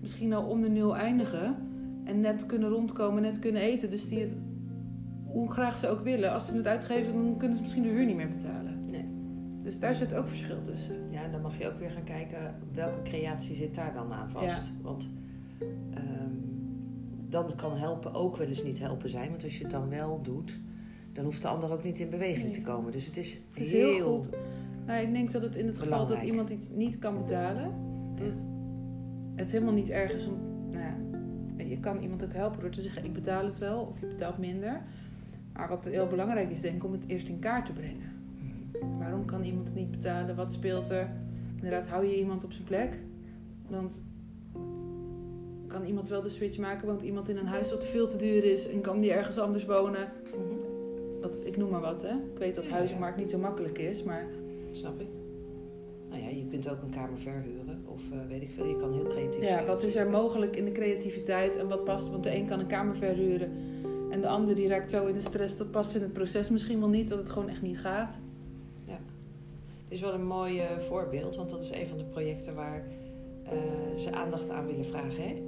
misschien 0.00 0.32
al 0.32 0.44
om 0.44 0.62
de 0.62 0.68
nul 0.68 0.96
eindigen. 0.96 1.56
En 2.04 2.20
net 2.20 2.46
kunnen 2.46 2.68
rondkomen, 2.68 3.22
net 3.22 3.38
kunnen 3.38 3.62
eten. 3.62 3.90
Dus 3.90 4.08
die 4.08 4.20
het, 4.20 4.32
hoe 5.38 5.50
graag 5.50 5.78
ze 5.78 5.88
ook 5.88 6.00
willen, 6.00 6.32
als 6.32 6.46
ze 6.46 6.56
het 6.56 6.66
uitgeven, 6.66 7.12
dan 7.12 7.34
kunnen 7.36 7.56
ze 7.56 7.62
misschien 7.62 7.82
de 7.82 7.88
huur 7.88 8.04
niet 8.06 8.16
meer 8.16 8.28
betalen. 8.28 8.80
Nee. 8.90 9.04
Dus 9.62 9.78
daar 9.78 9.94
zit 9.94 10.14
ook 10.14 10.28
verschil 10.28 10.60
tussen. 10.60 10.96
Ja, 11.10 11.22
en 11.22 11.32
dan 11.32 11.40
mag 11.40 11.58
je 11.58 11.68
ook 11.68 11.78
weer 11.78 11.90
gaan 11.90 12.04
kijken 12.04 12.54
welke 12.72 13.02
creatie 13.02 13.54
zit 13.54 13.74
daar 13.74 13.92
dan 13.94 14.12
aan 14.12 14.30
vast. 14.30 14.72
Want 14.82 15.10
ehm, 15.94 16.32
dan 17.28 17.54
kan 17.56 17.76
helpen 17.76 18.14
ook 18.14 18.36
wel 18.36 18.46
eens 18.46 18.64
niet 18.64 18.78
helpen 18.78 19.10
zijn. 19.10 19.30
Want 19.30 19.44
als 19.44 19.56
je 19.56 19.62
het 19.62 19.72
dan 19.72 19.88
wel 19.88 20.22
doet, 20.22 20.60
dan 21.12 21.24
hoeft 21.24 21.42
de 21.42 21.48
ander 21.48 21.72
ook 21.72 21.84
niet 21.84 21.98
in 22.00 22.10
beweging 22.10 22.44
Nee. 22.44 22.52
te 22.52 22.62
komen. 22.62 22.92
Dus 22.92 23.06
het 23.06 23.16
is, 23.16 23.38
Het 23.50 23.62
is 23.62 23.70
heel, 23.72 23.92
heel 23.92 24.16
goed. 24.16 24.28
Nou, 24.86 25.00
ik 25.06 25.12
denk 25.12 25.32
dat 25.32 25.42
het 25.42 25.56
in 25.56 25.66
het 25.66 25.78
geval 25.78 26.06
dat 26.06 26.22
iemand 26.22 26.50
iets 26.50 26.70
niet 26.70 26.98
kan 26.98 27.24
betalen, 27.24 27.72
dat 28.14 28.32
het 29.34 29.52
helemaal 29.52 29.74
niet 29.74 29.88
erg 29.88 30.12
is 30.12 30.26
om. 30.26 30.38
Nou 30.70 30.84
ja, 30.84 31.64
je 31.64 31.80
kan 31.80 32.00
iemand 32.00 32.24
ook 32.24 32.32
helpen 32.32 32.60
door 32.60 32.70
te 32.70 32.82
zeggen: 32.82 33.04
ik 33.04 33.12
betaal 33.12 33.44
het 33.44 33.58
wel 33.58 33.80
of 33.80 34.00
je 34.00 34.06
betaalt 34.06 34.38
minder. 34.38 34.82
Maar 35.58 35.68
wat 35.68 35.84
heel 35.84 36.06
belangrijk 36.06 36.50
is, 36.50 36.60
denk 36.60 36.74
ik, 36.74 36.84
om 36.84 36.92
het 36.92 37.04
eerst 37.06 37.28
in 37.28 37.38
kaart 37.38 37.66
te 37.66 37.72
brengen. 37.72 38.12
Waarom 38.98 39.24
kan 39.24 39.44
iemand 39.44 39.66
het 39.66 39.76
niet 39.76 39.90
betalen? 39.90 40.36
Wat 40.36 40.52
speelt 40.52 40.90
er? 40.90 41.10
Inderdaad, 41.54 41.88
hou 41.88 42.06
je 42.06 42.18
iemand 42.18 42.44
op 42.44 42.52
zijn 42.52 42.64
plek? 42.64 42.98
Want 43.68 44.02
kan 45.66 45.84
iemand 45.84 46.08
wel 46.08 46.22
de 46.22 46.28
switch 46.28 46.58
maken? 46.58 46.88
Woont 46.88 47.02
iemand 47.02 47.28
in 47.28 47.36
een 47.36 47.46
huis 47.46 47.68
dat 47.68 47.86
veel 47.86 48.08
te 48.08 48.16
duur 48.16 48.44
is 48.44 48.70
en 48.70 48.80
kan 48.80 49.00
die 49.00 49.12
ergens 49.12 49.38
anders 49.38 49.64
wonen? 49.64 50.08
Wat, 51.20 51.38
ik 51.44 51.56
noem 51.56 51.70
maar 51.70 51.80
wat, 51.80 52.02
hè. 52.02 52.14
Ik 52.14 52.38
weet 52.38 52.54
dat 52.54 52.64
Ja, 52.64 52.70
huizenmarkt 52.70 53.18
niet 53.18 53.30
zo 53.30 53.38
makkelijk 53.38 53.78
is, 53.78 54.02
maar 54.02 54.26
Snap 54.72 55.00
ik. 55.00 55.08
Nou 56.08 56.22
ja, 56.22 56.28
je 56.28 56.46
kunt 56.50 56.68
ook 56.68 56.82
een 56.82 56.90
kamer 56.90 57.18
verhuren. 57.18 57.84
Of 57.86 58.02
eh, 58.10 58.18
weet 58.28 58.42
ik 58.42 58.50
veel, 58.50 58.66
je 58.66 58.76
kan 58.76 58.92
heel 58.92 59.06
creatief 59.06 59.42
ja, 59.42 59.48
zijn. 59.48 59.66
wat 59.66 59.82
is 59.82 59.96
er 59.96 60.10
mogelijk 60.10 60.56
in 60.56 60.64
de 60.64 60.72
creativiteit 60.72 61.56
en 61.56 61.68
wat 61.68 61.84
past? 61.84 62.10
Want 62.10 62.24
de 62.24 62.36
een 62.36 62.46
kan 62.46 62.60
een 62.60 62.66
kamer 62.66 62.96
verhuren 62.96 63.67
en 64.18 64.24
de 64.24 64.30
ander 64.30 64.54
die 64.54 64.68
raakt 64.68 64.90
zo 64.90 65.06
in 65.06 65.14
de 65.14 65.20
stress. 65.20 65.56
Dat 65.56 65.70
past 65.70 65.94
in 65.94 66.02
het 66.02 66.12
proces 66.12 66.50
misschien 66.50 66.80
wel 66.80 66.88
niet, 66.88 67.08
dat 67.08 67.18
het 67.18 67.30
gewoon 67.30 67.48
echt 67.48 67.62
niet 67.62 67.78
gaat. 67.78 68.20
Het 68.84 69.96
is 69.96 70.00
wel 70.00 70.14
een 70.14 70.26
mooi 70.26 70.58
eh, 70.58 70.78
voorbeeld, 70.78 71.36
want 71.36 71.50
dat 71.50 71.62
is 71.62 71.70
een 71.70 71.86
van 71.86 71.98
de 71.98 72.04
projecten 72.04 72.54
waar 72.54 72.86
eh, 73.44 73.52
ze 73.96 74.12
aandacht 74.12 74.50
aan 74.50 74.66
willen 74.66 74.84
vragen. 74.84 75.22
Hè? 75.22 75.42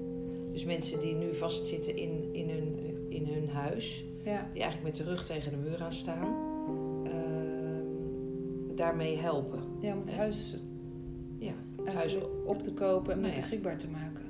Dus 0.52 0.64
mensen 0.64 1.00
die 1.00 1.14
nu 1.14 1.34
vastzitten 1.34 1.96
in, 1.96 2.28
in, 2.34 2.50
hun, 2.50 2.78
in 3.08 3.26
hun 3.26 3.48
huis, 3.48 4.04
Ja, 4.24 4.46
die 4.52 4.62
eigenlijk 4.62 4.82
met 4.82 4.94
de 5.06 5.10
rug 5.10 5.26
tegen 5.26 5.50
de 5.50 5.56
muur 5.56 5.82
aan 5.82 5.92
staan, 5.92 6.34
ehm, 7.04 8.76
daarmee 8.76 9.16
helpen. 9.16 9.60
ja 9.80 9.92
om 9.92 10.00
het 10.00 10.14
huis 10.14 10.56
Ja, 11.38 11.54
het 11.76 11.92
huis 11.94 12.18
op 12.44 12.62
te 12.62 12.72
kopen 12.72 13.12
en 13.12 13.20
Nou 13.20 13.32
ja. 13.32 13.38
beschikbaar 13.38 13.78
te 13.78 13.88
maken. 13.88 14.24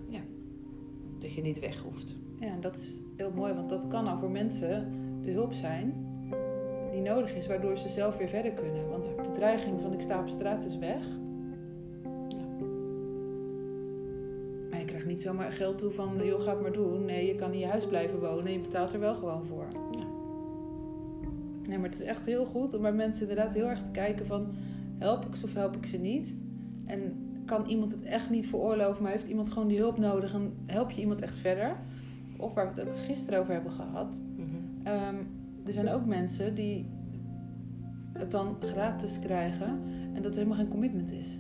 dat 1.19 1.33
je 1.33 1.43
niet 1.43 1.59
weg 1.59 1.79
hoeft. 1.79 2.15
Ja, 2.41 2.47
en 2.47 2.61
dat 2.61 2.77
is 2.77 3.01
heel 3.21 3.33
mooi, 3.35 3.53
want 3.55 3.69
dat 3.69 3.89
kan 3.89 4.05
nou 4.05 4.19
voor 4.19 4.31
mensen 4.31 4.93
de 5.23 5.31
hulp 5.31 5.53
zijn 5.53 6.09
die 6.91 7.01
nodig 7.01 7.35
is, 7.35 7.47
waardoor 7.47 7.77
ze 7.77 7.89
zelf 7.89 8.17
weer 8.17 8.29
verder 8.29 8.53
kunnen. 8.53 8.89
Want 8.89 9.05
de 9.05 9.33
dreiging 9.33 9.81
van 9.81 9.93
ik 9.93 10.01
sta 10.01 10.21
op 10.21 10.29
straat 10.29 10.65
is 10.65 10.79
weg. 10.79 11.07
Maar 14.71 14.79
je 14.79 14.85
krijgt 14.85 15.07
niet 15.07 15.21
zomaar 15.21 15.53
geld 15.53 15.79
toe 15.79 15.91
van, 15.91 16.25
joh, 16.25 16.41
ga 16.41 16.51
het 16.51 16.61
maar 16.61 16.73
doen. 16.73 17.05
Nee, 17.05 17.27
je 17.27 17.35
kan 17.35 17.53
in 17.53 17.59
je 17.59 17.67
huis 17.67 17.87
blijven 17.87 18.21
wonen 18.21 18.47
en 18.47 18.53
je 18.53 18.61
betaalt 18.61 18.93
er 18.93 19.01
wel 19.01 19.15
gewoon 19.15 19.47
voor. 19.47 19.67
Ja. 19.91 20.05
Nee, 21.69 21.79
maar 21.79 21.89
het 21.91 22.01
is 22.01 22.07
echt 22.07 22.27
heel 22.27 22.45
goed 22.45 22.75
om 22.75 22.83
bij 22.83 22.93
mensen 22.93 23.29
inderdaad 23.29 23.55
heel 23.55 23.69
erg 23.69 23.81
te 23.81 23.91
kijken 23.91 24.27
van, 24.27 24.47
help 24.99 25.25
ik 25.25 25.35
ze 25.35 25.45
of 25.45 25.55
help 25.55 25.77
ik 25.77 25.87
ze 25.87 25.97
niet? 25.97 26.35
En 26.87 27.29
kan 27.45 27.67
iemand 27.67 27.93
het 27.93 28.03
echt 28.03 28.31
niet 28.31 28.47
veroorloven, 28.49 29.03
maar 29.03 29.13
heeft 29.13 29.29
iemand 29.29 29.51
gewoon 29.51 29.69
die 29.69 29.79
hulp 29.79 29.99
nodig 29.99 30.35
en 30.35 30.53
help 30.67 30.91
je 30.91 31.01
iemand 31.01 31.21
echt 31.21 31.37
verder? 31.37 31.77
Of 32.41 32.55
waar 32.55 32.73
we 32.73 32.81
het 32.81 32.89
ook 32.89 32.99
gisteren 32.99 33.41
over 33.41 33.53
hebben 33.53 33.73
gehad. 33.73 34.19
Mhm. 34.37 34.47
Ehm, 34.83 35.17
er 35.67 35.73
zijn 35.73 35.89
ook 35.89 36.07
mensen 36.07 36.55
die 36.55 36.87
het 38.13 38.31
dan 38.31 38.57
gratis 38.61 39.19
krijgen 39.19 39.81
en 40.15 40.23
dat 40.23 40.33
er 40.33 40.39
helemaal 40.39 40.59
geen 40.59 40.69
commitment 40.69 41.13
is. 41.13 41.39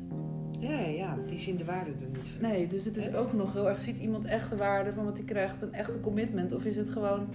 Ja, 0.60 0.80
ja, 0.80 1.18
die 1.26 1.38
zien 1.38 1.56
de 1.56 1.64
waarde 1.64 1.90
er 1.90 2.10
niet 2.12 2.28
van. 2.28 2.50
Nee, 2.50 2.66
dus 2.66 2.84
het 2.84 2.96
is 2.96 3.14
ook 3.14 3.32
nog 3.32 3.52
heel 3.52 3.68
erg, 3.68 3.80
ziet 3.80 3.98
iemand 3.98 4.24
echt 4.24 4.50
de 4.50 4.56
waarde 4.56 4.92
van 4.92 5.04
wat 5.04 5.16
hij 5.16 5.26
krijgt, 5.26 5.62
een 5.62 5.72
echte 5.72 6.00
commitment? 6.00 6.52
Of 6.52 6.64
is 6.64 6.76
het 6.76 6.90
gewoon 6.90 7.28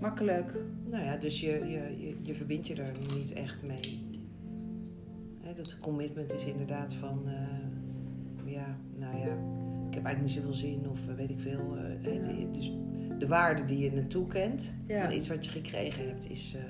makkelijk? 0.00 0.52
Nou 0.90 1.04
ja, 1.04 1.16
dus 1.16 1.40
je, 1.40 1.50
je, 1.50 2.06
je, 2.06 2.16
je 2.22 2.34
verbindt 2.34 2.66
je 2.66 2.74
er 2.74 2.92
niet 3.14 3.32
echt 3.32 3.62
mee. 3.62 4.08
Hè, 5.40 5.52
dat 5.52 5.78
commitment 5.78 6.32
is 6.32 6.44
inderdaad 6.44 6.94
van, 6.94 7.22
eh, 7.26 8.52
ja, 8.52 8.76
heb 10.00 10.14
eigenlijk 10.14 10.20
niet 10.20 10.44
zoveel 10.44 10.68
zin 10.70 10.90
of 10.90 11.08
eh, 11.08 11.14
weet 11.14 11.30
ik 11.30 11.40
veel. 11.40 11.76
eh, 12.02 12.14
Ja. 12.14 12.52
Dus 12.52 12.72
de 13.18 13.26
waarde 13.26 13.64
die 13.64 13.78
je 13.78 13.92
naartoe 13.92 14.26
kent 14.26 14.74
Ja. 14.86 15.02
van 15.04 15.12
iets 15.12 15.28
wat 15.28 15.44
je 15.44 15.50
gekregen 15.50 16.08
hebt, 16.08 16.30
is 16.30 16.54
eh, 16.56 16.62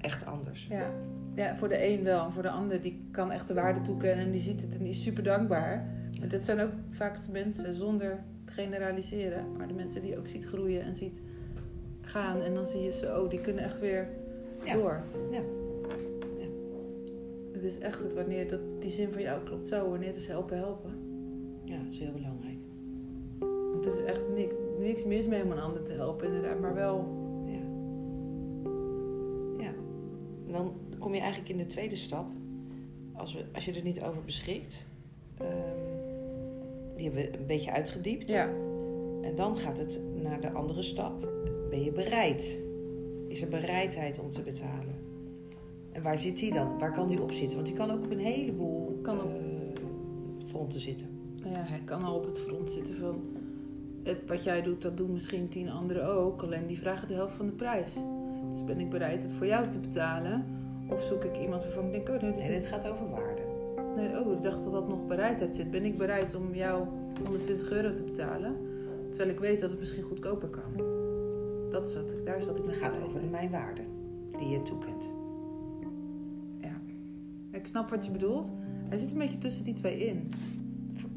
echt 0.00 0.24
anders. 0.26 0.66
Ja. 0.70 0.90
ja, 1.34 1.56
voor 1.56 1.68
de 1.68 1.86
een 1.88 2.02
wel. 2.02 2.24
En 2.24 2.32
voor 2.32 2.42
de 2.42 2.50
ander 2.50 2.82
die 2.82 3.00
kan 3.10 3.32
echt 3.32 3.48
de 3.48 3.54
waarde 3.54 3.80
toekennen 3.80 4.24
en 4.24 4.30
die 4.32 4.40
ziet 4.40 4.60
het 4.62 4.72
en 4.76 4.78
die 4.82 4.88
is 4.92 5.02
super 5.02 5.22
dankbaar. 5.22 5.92
Maar 6.20 6.28
dat 6.28 6.42
zijn 6.42 6.60
ook 6.60 6.72
vaak 6.90 7.20
de 7.26 7.32
mensen 7.32 7.74
zonder 7.74 8.18
te 8.44 8.52
generaliseren. 8.52 9.56
Maar 9.56 9.68
de 9.68 9.74
mensen 9.74 10.00
die 10.02 10.10
je 10.10 10.18
ook 10.18 10.28
ziet 10.28 10.44
groeien 10.44 10.82
en 10.82 10.94
ziet 10.94 11.20
gaan. 12.00 12.40
En 12.42 12.54
dan 12.54 12.66
zie 12.66 12.80
je 12.82 12.92
ze, 12.92 13.06
oh, 13.20 13.30
die 13.30 13.40
kunnen 13.40 13.64
echt 13.64 13.80
weer 13.80 14.08
door. 14.74 15.02
Ja. 15.30 15.38
Ja. 16.38 16.46
Het 17.52 17.62
is 17.62 17.78
echt 17.78 17.96
goed 17.96 18.12
wanneer 18.14 18.48
dat, 18.48 18.60
die 18.80 18.90
zin 18.90 19.12
van 19.12 19.22
jou 19.22 19.44
klopt 19.44 19.68
zo. 19.68 19.90
Wanneer 19.90 20.14
dus 20.14 20.26
helpen 20.26 20.56
helpen. 20.58 20.90
Ja, 21.64 21.76
dat 21.76 21.92
is 21.92 21.98
heel 21.98 22.12
belangrijk. 22.12 22.53
Want 23.84 23.96
er 23.96 24.04
is 24.04 24.10
echt 24.10 24.22
niks, 24.34 24.54
niks 24.78 25.04
mis 25.04 25.26
mee 25.26 25.42
om 25.42 25.50
een 25.50 25.60
ander 25.60 25.82
te 25.82 25.92
helpen 25.92 26.26
inderdaad. 26.26 26.60
Maar 26.60 26.74
wel, 26.74 27.04
Ja. 27.46 27.60
ja. 29.64 29.72
En 30.46 30.52
dan 30.52 30.72
kom 30.98 31.14
je 31.14 31.20
eigenlijk 31.20 31.50
in 31.50 31.56
de 31.58 31.66
tweede 31.66 31.96
stap. 31.96 32.26
Als, 33.12 33.34
we, 33.34 33.44
als 33.54 33.64
je 33.64 33.72
er 33.72 33.82
niet 33.82 34.02
over 34.02 34.22
beschikt. 34.24 34.86
ehm, 35.38 35.48
die 36.94 37.04
hebben 37.04 37.22
we 37.32 37.38
een 37.38 37.46
beetje 37.46 37.72
uitgediept. 37.72 38.30
ja, 38.30 38.48
En 39.22 39.34
dan 39.34 39.56
gaat 39.58 39.78
het 39.78 40.00
naar 40.22 40.40
de 40.40 40.50
andere 40.52 40.82
stap. 40.82 41.28
Ben 41.70 41.82
je 41.84 41.92
bereid? 41.92 42.62
Is 43.28 43.42
er 43.42 43.48
bereidheid 43.48 44.18
om 44.18 44.30
te 44.30 44.42
betalen? 44.42 44.94
En 45.92 46.02
waar 46.02 46.18
zit 46.18 46.36
die 46.38 46.52
dan? 46.54 46.78
Waar 46.78 46.92
kan 46.92 47.08
die 47.08 47.22
op 47.22 47.32
zitten? 47.32 47.56
Want 47.56 47.66
die 47.68 47.76
kan 47.76 47.90
ook 47.90 48.04
op 48.04 48.10
een 48.10 48.18
heleboel 48.18 48.98
Kan 49.02 49.20
op- 49.22 49.24
eh, 49.34 49.82
fronten 50.46 50.80
zitten. 50.80 51.08
Ja, 51.44 51.50
hij 51.64 51.80
kan 51.84 52.02
al 52.04 52.14
op 52.16 52.24
het 52.26 52.38
front 52.38 52.70
zitten 52.70 52.94
van... 52.94 53.22
Het, 54.04 54.18
wat 54.26 54.44
jij 54.44 54.62
doet, 54.62 54.82
dat 54.82 54.96
doen 54.96 55.12
misschien 55.12 55.48
tien 55.48 55.70
anderen 55.70 56.06
ook. 56.06 56.42
Alleen 56.42 56.66
die 56.66 56.78
vragen 56.78 57.08
de 57.08 57.14
helft 57.14 57.34
van 57.34 57.46
de 57.46 57.52
prijs. 57.52 57.94
Dus 58.52 58.64
ben 58.64 58.80
ik 58.80 58.90
bereid 58.90 59.22
het 59.22 59.32
voor 59.32 59.46
jou 59.46 59.68
te 59.68 59.78
betalen? 59.78 60.44
Of 60.88 61.02
zoek 61.02 61.24
ik 61.24 61.38
iemand 61.38 61.62
waarvan 61.62 61.84
ik 61.84 61.92
denk... 61.92 62.08
Oh, 62.08 62.22
nee, 62.22 62.32
Nee, 62.32 62.50
dit 62.50 62.66
gaat 62.66 62.88
over 62.88 63.10
waarde. 63.10 63.42
nee, 63.96 64.20
oh 64.20 64.32
ik 64.32 64.42
dacht 64.42 64.62
dat 64.62 64.72
dat 64.72 64.88
nog 64.88 65.06
bereidheid 65.06 65.54
zit. 65.54 65.70
Ben 65.70 65.84
ik 65.84 65.98
bereid 65.98 66.34
om 66.34 66.54
jou 66.54 66.86
120 67.24 67.70
euro 67.70 67.94
te 67.94 68.02
betalen? 68.02 68.56
Terwijl 69.10 69.30
ik 69.30 69.40
weet 69.40 69.60
dat 69.60 69.70
het 69.70 69.78
misschien 69.78 70.02
goedkoper 70.02 70.48
kan. 70.48 70.84
Dat 71.70 71.90
zat 71.90 72.10
ik, 72.10 72.24
daar 72.24 72.42
zat 72.42 72.58
ik 72.58 72.64
Het 72.64 72.76
gaat 72.76 73.02
over 73.02 73.20
mijn 73.30 73.50
waarde 73.50 73.82
die 74.38 74.48
je 74.48 74.62
toekent. 74.62 75.12
Ik 77.54 77.66
snap 77.66 77.90
wat 77.90 78.04
je 78.04 78.10
bedoelt. 78.10 78.52
Hij 78.88 78.98
zit 78.98 79.10
een 79.10 79.18
beetje 79.18 79.38
tussen 79.38 79.64
die 79.64 79.74
twee 79.74 80.06
in. 80.06 80.32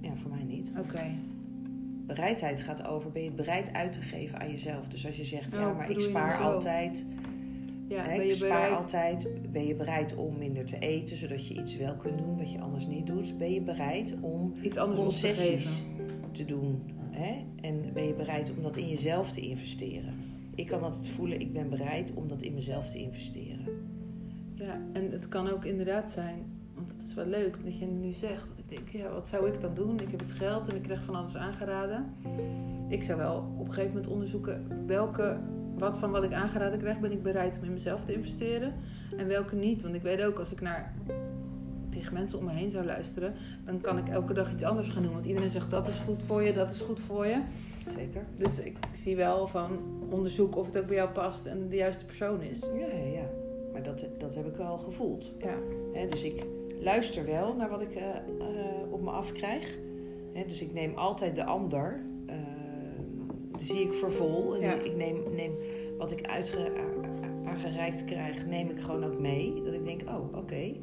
Ja, 0.02 0.16
voor 0.16 0.32
mij 0.32 0.44
niet. 0.44 0.72
Oké. 0.78 1.16
Bereidheid 2.08 2.62
gaat 2.62 2.88
over, 2.88 3.12
ben 3.12 3.22
je 3.22 3.28
het 3.28 3.38
bereid 3.38 3.74
uit 3.74 3.94
te 3.94 4.02
geven 4.02 4.40
aan 4.40 4.50
jezelf? 4.50 4.88
Dus 4.88 5.06
als 5.06 5.18
je 5.18 5.24
zegt, 5.24 5.54
Oh, 5.54 5.60
ja, 5.60 5.74
maar 5.74 5.90
ik 5.90 6.00
spaar 6.00 6.38
altijd. 6.38 7.06
Ja, 7.88 8.04
hè, 8.04 8.22
ik 8.22 8.32
spaar 8.34 8.50
bereid? 8.50 8.74
altijd. 8.76 9.30
Ben 9.52 9.66
je 9.68 9.76
bereid 9.76 10.16
om 10.16 10.38
minder 10.38 10.66
te 10.66 10.80
eten, 10.80 11.18
zodat 11.18 11.48
je 11.48 11.54
iets 11.54 11.76
wel 11.78 11.96
kunt 11.96 12.18
doen 12.18 12.38
wat 12.38 12.52
je 12.52 12.60
anders 12.60 12.88
niet 12.88 13.08
doet? 13.08 13.38
Ben 13.38 13.54
je 13.54 13.62
bereid 13.62 14.16
om 14.22 14.54
Iets 14.62 14.78
anders 14.78 15.00
te 15.00 15.06
concessies 15.06 15.66
geven. 15.66 16.32
te 16.32 16.46
doen? 16.46 16.82
Hè? 17.12 17.44
En 17.62 17.94
ben 17.94 18.04
je 18.08 18.14
bereid 18.14 18.52
om 18.58 18.64
dat 18.64 18.78
in 18.78 18.88
jezelf 18.88 19.32
te 19.32 19.42
investeren? 19.42 20.14
Ik 20.56 20.68
kan 20.68 20.84
altijd 20.84 21.08
voelen, 21.08 21.40
ik 21.40 21.54
ben 21.54 21.70
bereid 21.70 22.14
om 22.14 22.28
dat 22.28 22.42
in 22.44 22.54
mezelf 22.54 22.90
te 22.90 22.98
investeren. 23.00 23.66
Ja, 24.56 24.82
en 24.94 25.12
het 25.12 25.28
kan 25.30 25.48
ook 25.50 25.66
inderdaad 25.66 26.12
zijn, 26.12 26.47
want 26.88 27.00
het 27.00 27.10
is 27.10 27.14
wel 27.14 27.26
leuk 27.26 27.58
dat 27.64 27.78
je 27.78 27.86
het 27.86 28.02
nu 28.02 28.14
zegt. 28.14 28.48
Dat 28.48 28.58
ik 28.58 28.70
denk, 28.70 28.90
ja, 28.90 29.12
wat 29.12 29.28
zou 29.28 29.48
ik 29.48 29.62
dan 29.62 29.74
doen? 29.74 30.00
Ik 30.00 30.12
heb 30.12 30.20
het 30.20 30.32
geld 30.32 30.68
en 30.70 30.76
ik 30.76 30.82
krijg 30.82 31.04
van 31.04 31.16
alles 31.16 31.36
aangeraden. 31.36 32.14
Ik 32.90 33.04
zou 33.04 33.18
wel 33.18 33.38
op 33.58 33.68
een 33.68 33.74
gegeven 33.74 33.96
moment 33.96 34.12
onderzoeken 34.12 34.86
welke, 34.86 35.38
wat 35.78 35.98
van 35.98 36.12
wat 36.12 36.24
ik 36.24 36.34
aangeraden 36.34 36.80
krijg, 36.80 37.00
ben 37.00 37.12
ik 37.12 37.24
bereid 37.24 37.58
om 37.58 37.64
in 37.64 37.74
mezelf 37.74 38.04
te 38.04 38.14
investeren. 38.14 38.74
En 39.18 39.28
welke 39.28 39.56
niet. 39.56 39.82
Want 39.82 39.96
ik 39.96 40.02
weet 40.02 40.22
ook, 40.22 40.40
als 40.40 40.52
ik 40.52 40.62
naar 40.62 40.94
tegen 41.90 42.14
mensen 42.14 42.40
om 42.40 42.46
me 42.46 42.52
heen 42.52 42.72
zou 42.72 42.86
luisteren, 42.86 43.34
dan 43.66 43.82
kan 43.82 43.98
ik 43.98 44.08
elke 44.08 44.34
dag 44.34 44.52
iets 44.52 44.64
anders 44.64 44.90
gaan 44.90 45.04
doen. 45.04 45.14
Want 45.14 45.26
iedereen 45.26 45.50
zegt 45.50 45.72
dat 45.72 45.88
is 45.88 45.98
goed 46.00 46.24
voor 46.24 46.42
je, 46.44 46.54
dat 46.54 46.70
is 46.70 46.80
goed 46.80 47.00
voor 47.00 47.26
je. 47.26 47.42
Zeker? 47.96 48.24
Dus 48.38 48.60
ik 48.60 48.78
zie 48.92 49.16
wel 49.16 49.48
van 49.48 49.80
onderzoek 50.10 50.56
of 50.56 50.66
het 50.66 50.78
ook 50.78 50.88
bij 50.88 50.96
jou 50.96 51.10
past 51.10 51.46
en 51.46 51.70
de 51.70 51.76
juiste 51.76 52.06
persoon 52.06 52.42
is. 52.42 52.60
Ja, 52.60 52.98
ja, 52.98 53.06
ja. 53.14 53.30
Maar 53.74 53.84
dat, 53.84 54.06
dat 54.18 54.36
heb 54.36 54.46
ik 54.46 54.56
wel 54.56 54.78
gevoeld. 54.78 55.32
Ja, 55.40 55.56
dus 56.10 56.24
ik 56.24 56.46
luister 56.80 57.26
wel 57.26 57.56
naar 57.56 57.70
wat 57.70 57.82
ik 57.82 57.96
eh, 57.96 58.10
eh, 58.16 58.92
op 58.92 59.02
me 59.02 59.10
afkrijg. 59.10 59.78
Hè, 60.34 60.46
dus 60.46 60.62
ik 60.62 60.74
neem 60.74 60.94
altijd 60.96 61.36
de 61.36 61.46
ander. 61.46 62.06
eh, 62.26 62.36
die 63.58 63.66
zie 63.66 63.80
ik 63.82 63.94
voor 63.94 64.12
vol. 64.12 64.56
En 64.56 64.62
Ja. 64.62 64.74
ik 64.82 64.96
neem, 64.96 65.24
neem 65.36 65.52
wat 65.98 66.12
ik 66.12 66.28
uitge, 66.28 66.72
aangereikt 67.46 68.06
krijg, 68.06 68.46
neem 68.46 68.70
ik 68.70 68.80
gewoon 68.80 69.04
ook 69.04 69.20
mee. 69.20 69.62
Dat 69.64 69.74
ik 69.74 69.86
denk, 69.86 70.02
oh, 70.02 70.38
oké. 70.38 70.74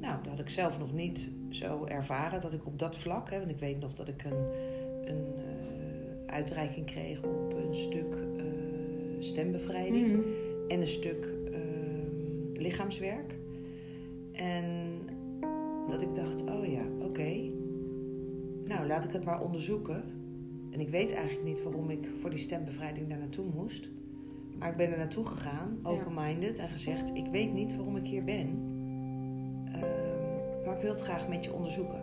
Nou, 0.00 0.16
dat 0.22 0.30
had 0.30 0.38
ik 0.38 0.48
zelf 0.48 0.78
nog 0.78 0.92
niet 0.92 1.30
zo 1.50 1.84
ervaren. 1.84 2.40
Dat 2.40 2.52
ik 2.52 2.66
op 2.66 2.78
dat 2.78 2.96
vlak, 2.96 3.30
hè, 3.30 3.38
want 3.38 3.50
ik 3.50 3.58
weet 3.58 3.80
nog 3.80 3.92
dat 3.94 4.08
ik 4.08 4.24
een, 4.24 4.44
een 5.04 5.24
eh, 5.36 6.34
uitreiking 6.34 6.86
kreeg 6.86 7.22
op 7.22 7.54
een 7.66 7.74
stuk 7.74 8.14
eh, 8.36 8.44
stembevrijding 9.18 10.08
Mhm. 10.08 10.20
en 10.68 10.80
een 10.80 10.86
stuk 10.86 11.28
ehm, 11.52 12.62
lichaamswerk. 12.62 13.34
En 14.32 14.64
dat 15.90 16.02
ik 16.02 16.14
dacht, 16.14 16.42
oh 16.50 16.66
ja, 16.66 16.82
oké. 17.02 17.40
Nou, 18.64 18.86
laat 18.86 19.04
ik 19.04 19.12
het 19.12 19.24
maar 19.24 19.42
onderzoeken. 19.42 20.02
En 20.70 20.80
ik 20.80 20.88
weet 20.88 21.12
eigenlijk 21.14 21.44
niet 21.48 21.62
waarom 21.62 21.90
ik 21.90 22.08
voor 22.20 22.30
die 22.30 22.38
stembevrijding 22.38 23.08
daar 23.08 23.18
naartoe 23.18 23.44
moest. 23.54 23.90
Maar 24.58 24.70
ik 24.70 24.76
ben 24.76 24.90
er 24.92 24.98
naartoe 24.98 25.24
gegaan, 25.24 25.78
open-minded, 25.82 26.58
en 26.58 26.68
gezegd: 26.68 27.14
Ik 27.14 27.26
weet 27.26 27.52
niet 27.52 27.76
waarom 27.76 27.96
ik 27.96 28.06
hier 28.06 28.24
ben. 28.24 28.48
Ehm, 29.72 30.64
maar 30.66 30.76
ik 30.76 30.82
wil 30.82 30.90
het 30.90 31.00
graag 31.00 31.28
met 31.28 31.44
je 31.44 31.52
onderzoeken. 31.52 32.00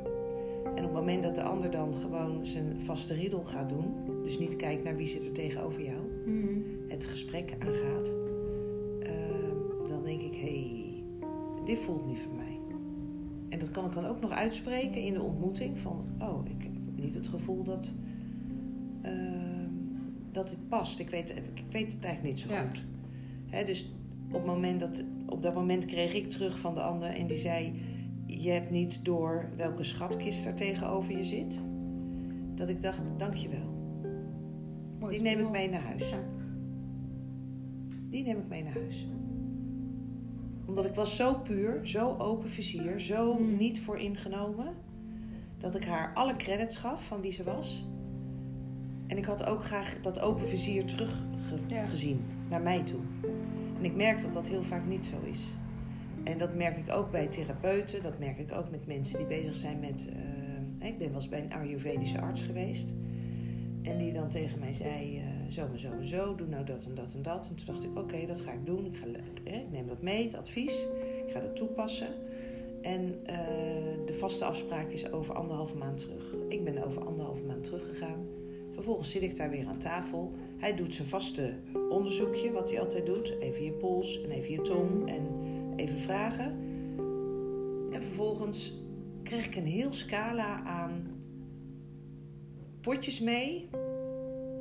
En 0.64 0.72
op 0.86 0.90
het 0.90 0.92
moment 0.94 1.24
dat 1.24 1.36
de 1.36 1.44
ander 1.44 1.72
dan 1.72 1.94
gewoon 1.94 2.46
zijn 2.46 2.78
vaste 2.84 3.14
riedel 3.14 3.44
gaat 3.44 3.70
doen, 3.70 3.94
dus 4.24 4.40
niet 4.40 4.56
kijkt 4.56 4.84
naar 4.84 4.96
wie 4.96 5.08
zit 5.08 5.26
er 5.26 5.32
tegenover 5.34 5.82
jou, 5.84 6.00
Mhm. 6.26 6.60
het 6.88 7.06
gesprek 7.06 7.56
aangaat, 7.60 8.14
ehm, 9.00 9.88
dan 9.90 10.04
denk 10.04 10.22
ik, 10.22 10.36
hé, 10.36 10.40
hey, 10.40 11.04
dit 11.66 11.78
voelt 11.80 12.06
niet 12.06 12.20
voor 12.20 12.36
mij. 12.36 12.57
En 13.50 13.60
dat 13.60 13.72
kan 13.72 13.86
ik 13.86 13.94
dan 13.94 14.06
ook 14.06 14.22
nog 14.22 14.32
uitspreken 14.32 15.02
in 15.02 15.14
de 15.14 15.22
ontmoeting 15.22 15.80
van, 15.80 16.06
oh, 16.20 16.46
ik 16.46 16.64
heb 16.64 16.72
niet 16.96 17.16
het 17.16 17.28
gevoel 17.28 17.64
dat, 17.64 17.94
ehm, 19.02 19.70
dat 20.32 20.50
dit 20.50 20.68
past. 20.68 21.00
Ik 21.00 21.10
weet, 21.10 21.30
ik 21.54 21.64
weet 21.72 21.94
het 21.94 22.04
eigenlijk 22.04 22.36
niet 22.36 22.40
zo 22.40 22.54
Ja. 22.54 22.62
goed. 22.68 22.86
Hè, 23.46 23.66
dus 23.66 23.92
op, 24.28 24.34
het 24.34 24.46
moment 24.46 24.80
dat, 24.80 25.04
op 25.26 25.42
dat 25.42 25.54
moment 25.54 25.86
kreeg 25.86 26.14
ik 26.14 26.30
terug 26.30 26.60
van 26.60 26.74
de 26.74 26.82
ander 26.82 27.10
en 27.10 27.28
die 27.28 27.38
zei, 27.38 27.74
je 28.26 28.50
hebt 28.50 28.72
niet 28.72 29.06
door 29.06 29.50
welke 29.56 29.84
schatkist 29.84 30.46
er 30.46 30.54
tegenover 30.54 31.18
je 31.18 31.24
zit. 31.24 31.62
Dat 32.56 32.70
ik 32.70 32.82
dacht, 32.82 33.02
dankjewel. 33.18 33.76
Die 35.10 35.22
neem 35.22 35.40
ik 35.40 35.50
mee 35.52 35.70
naar 35.70 35.82
huis. 35.82 36.14
Die 38.10 38.24
neem 38.24 38.38
ik 38.38 38.48
mee 38.48 38.64
naar 38.64 38.74
huis. 38.74 39.08
Omdat 40.78 40.92
ik 40.92 40.98
was 40.98 41.16
zo 41.16 41.34
puur, 41.34 41.80
zo 41.88 42.16
open 42.18 42.50
vizier, 42.50 43.00
zo 43.00 43.34
Mm. 43.40 43.58
niet 43.58 43.82
voor 43.82 43.98
ingenomen. 43.98 44.74
Dat 45.58 45.76
ik 45.76 45.84
haar 45.86 46.14
alle 46.14 46.36
credits 46.36 46.78
gaf 46.78 47.06
van 47.06 47.22
wie 47.22 47.32
ze 47.32 47.44
was. 47.44 47.86
En 49.08 49.18
ik 49.18 49.26
had 49.26 49.46
ook 49.46 49.64
graag 49.64 49.96
dat 50.02 50.20
open 50.20 50.48
vizier 50.48 50.84
Ja. 50.88 50.96
teruggezien 51.68 52.26
naar 52.50 52.62
mij 52.62 52.84
toe. 52.84 53.00
En 53.78 53.86
ik 53.86 53.96
merk 53.96 54.22
dat 54.22 54.34
dat 54.34 54.48
heel 54.48 54.64
vaak 54.64 54.86
niet 54.88 55.06
zo 55.06 55.16
is. 55.32 55.46
En 56.24 56.38
dat 56.38 56.56
merk 56.56 56.78
ik 56.78 56.92
ook 56.94 57.12
bij 57.12 57.28
therapeuten. 57.28 58.04
Dat 58.04 58.20
merk 58.20 58.38
ik 58.38 58.52
ook 58.52 58.70
met 58.72 58.88
mensen 58.88 59.18
die 59.18 59.28
bezig 59.28 59.58
zijn 59.58 59.80
met... 59.80 60.08
eh, 60.80 60.88
ik 60.88 60.98
ben 60.98 61.08
wel 61.08 61.16
eens 61.16 61.30
bij 61.30 61.42
een 61.44 61.54
Ayurvedische 61.54 62.22
arts 62.22 62.44
geweest. 62.44 62.94
En 63.88 63.98
die 63.98 64.14
dan 64.14 64.30
tegen 64.30 64.60
mij 64.60 64.74
zei, 64.74 65.18
eh, 65.18 65.24
zo 65.52 65.68
en 65.72 65.80
zo 65.80 65.92
en 65.92 66.08
zo, 66.08 66.36
doe 66.36 66.48
nou 66.48 66.66
dat 66.66 66.86
en 66.86 66.96
dat 66.96 67.14
en 67.14 67.22
dat. 67.22 67.50
En 67.50 67.56
toen 67.56 67.66
dacht 67.66 67.84
ik, 67.84 67.98
oké, 67.98 68.26
dat 68.26 68.42
ga 68.42 68.52
ik 68.52 68.66
doen. 68.66 68.86
Ik, 68.86 68.96
ga, 68.96 69.06
neem 69.72 69.88
dat 69.88 70.02
mee, 70.02 70.24
het 70.24 70.36
advies. 70.36 70.88
Ik 71.26 71.32
ga 71.34 71.40
dat 71.40 71.56
toepassen. 71.56 72.08
En 72.82 73.20
eh, 73.26 73.38
de 74.06 74.14
vaste 74.14 74.46
afspraak 74.46 74.90
is 74.90 75.12
over 75.12 75.36
anderhalve 75.36 75.78
maand 75.78 75.98
terug. 75.98 76.36
Ik 76.50 76.64
ben 76.64 76.84
over 76.86 77.06
anderhalve 77.06 77.44
maand 77.44 77.64
teruggegaan. 77.64 78.26
Vervolgens 78.74 79.12
zit 79.12 79.22
ik 79.22 79.38
daar 79.38 79.50
weer 79.50 79.68
aan 79.68 79.78
tafel. 79.78 80.34
Hij 80.58 80.76
doet 80.76 80.94
zijn 80.94 81.08
vaste 81.08 81.54
onderzoekje, 81.90 82.52
wat 82.52 82.70
hij 82.70 82.80
altijd 82.80 83.06
doet. 83.06 83.36
Even 83.40 83.64
je 83.64 83.72
pols 83.72 84.24
en 84.24 84.32
even 84.32 84.52
je 84.52 84.62
tong 84.62 85.10
en 85.10 85.28
even 85.76 86.00
vragen. 86.00 86.56
En 87.92 88.02
vervolgens 88.02 88.74
kreeg 89.24 89.46
ik 89.46 89.56
een 89.56 89.66
heel 89.66 89.94
scala 89.94 90.64
aan 90.64 91.17
potjes 92.88 93.20
mee. 93.20 93.70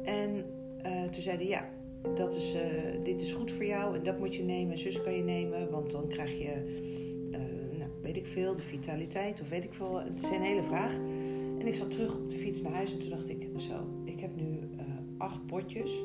En 0.05 0.45
eh, 0.83 1.03
toen 1.03 1.23
zeiden 1.23 1.47
ja, 1.47 1.69
dat 2.15 2.35
is, 2.35 2.55
eh, 2.55 2.63
dit 3.03 3.23
is 3.23 3.33
goed 3.33 3.53
voor 3.53 3.65
jou 3.65 3.97
en 3.97 4.03
dat 4.03 4.19
moet 4.19 4.37
je 4.37 4.43
nemen. 4.43 4.73
En 4.73 4.79
zus 4.79 5.03
kan 5.03 5.13
je 5.13 5.23
nemen, 5.23 5.71
want 5.71 5.91
dan 5.91 6.09
krijg 6.09 6.39
je, 6.39 6.53
eh, 7.33 7.79
nou, 7.79 7.91
weet 8.03 8.17
ik 8.17 8.27
veel, 8.27 8.57
de 8.57 8.63
vitaliteit 8.63 9.41
of 9.41 9.49
weet 9.49 9.65
ik 9.65 9.75
veel. 9.75 10.01
Het 10.01 10.23
is 10.23 10.31
een 10.31 10.43
hele 10.43 10.63
vraag. 10.63 10.95
En 11.59 11.67
ik 11.67 11.75
zat 11.75 11.91
terug 11.91 12.17
op 12.17 12.31
de 12.31 12.37
fiets 12.37 12.63
naar 12.63 12.73
huis 12.73 12.93
en 12.93 12.99
toen 12.99 13.11
dacht 13.11 13.29
ik, 13.29 13.49
zo, 13.57 13.87
ik 14.05 14.21
heb 14.21 14.37
nu 14.37 14.59
acht 15.19 15.47
potjes. 15.47 16.05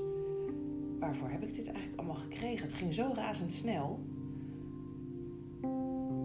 Waarvoor 0.99 1.29
heb 1.29 1.43
ik 1.43 1.55
dit 1.55 1.65
eigenlijk 1.65 1.97
allemaal 1.97 2.15
gekregen? 2.15 2.65
Het 2.65 2.73
ging 2.73 2.93
zo 2.93 3.11
razendsnel. 3.15 3.99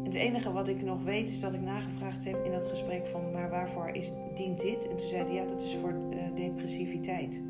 Het 0.07 0.15
enige 0.15 0.53
wat 0.53 0.69
ik 0.69 0.83
nog 0.83 1.03
weet 1.03 1.31
is 1.31 1.41
dat 1.41 1.53
ik 1.53 1.61
nagevraagd 1.61 2.25
heb 2.25 2.45
in 2.45 2.51
dat 2.51 2.67
gesprek 2.67 3.07
van... 3.07 3.31
maar 3.33 3.51
waarvoor 3.51 3.89
is, 3.89 4.13
dient 4.35 4.61
dit? 4.61 4.89
En 4.89 4.97
toen 4.97 5.09
zeiden 5.09 5.35
ja, 5.35 5.45
dat 5.45 5.63
is 5.63 5.77
voor 5.81 5.95
eh, 6.11 6.35
depressiviteit. 6.35 7.43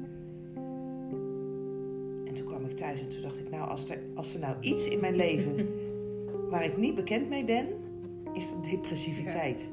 En 2.26 2.34
toen 2.34 2.46
kwam 2.46 2.64
ik 2.64 2.76
thuis 2.76 3.00
en 3.00 3.08
toen 3.08 3.22
dacht 3.22 3.38
ik... 3.38 3.50
nou, 3.50 3.68
als 3.68 3.90
er, 3.90 3.98
als 4.14 4.34
er 4.34 4.40
nou 4.40 4.56
iets 4.60 4.88
in 4.88 5.00
mijn 5.00 5.16
leven 5.16 5.68
waar 6.50 6.64
ik 6.64 6.76
niet 6.76 6.94
bekend 6.94 7.28
mee 7.28 7.44
ben... 7.44 7.66
is 8.32 8.50
dat 8.50 8.64
depressiviteit. 8.64 9.70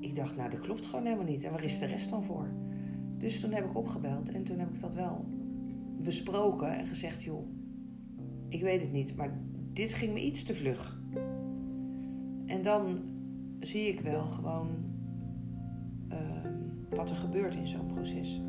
Ik 0.00 0.14
dacht, 0.14 0.36
nou, 0.36 0.50
dat 0.50 0.60
klopt 0.60 0.86
gewoon 0.86 1.04
helemaal 1.04 1.26
niet. 1.26 1.44
En 1.44 1.50
waar 1.50 1.64
is 1.64 1.78
de 1.78 1.86
rest 1.86 2.10
dan 2.10 2.24
voor? 2.24 2.48
Dus 3.18 3.40
toen 3.40 3.52
heb 3.52 3.64
ik 3.64 3.76
opgebeld 3.76 4.28
en 4.28 4.44
toen 4.44 4.58
heb 4.58 4.74
ik 4.74 4.80
dat 4.80 4.94
wel 4.94 5.24
besproken 5.98 6.78
en 6.78 6.86
gezegd... 6.86 7.22
joh, 7.22 7.46
ik 8.48 8.62
weet 8.62 8.80
het 8.80 8.92
niet, 8.92 9.16
maar 9.16 9.38
dit 9.72 9.94
ging 9.94 10.12
me 10.12 10.24
iets 10.24 10.44
te 10.44 10.54
vlug. 10.54 11.02
En 12.46 12.62
dan 12.62 12.98
zie 13.60 13.88
ik 13.88 14.00
wel 14.00 14.22
gewoon 14.22 14.68
ehm, 16.08 16.52
wat 16.90 17.10
er 17.10 17.16
gebeurt 17.16 17.54
in 17.54 17.66
zo'n 17.66 17.86
proces. 17.86 18.40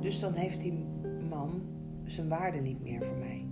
Dus 0.00 0.20
dan 0.20 0.32
heeft 0.32 0.60
die 0.60 0.84
man 1.28 1.62
zijn 2.04 2.28
waarde 2.28 2.58
niet 2.58 2.82
meer 2.82 3.04
voor 3.04 3.16
mij. 3.16 3.46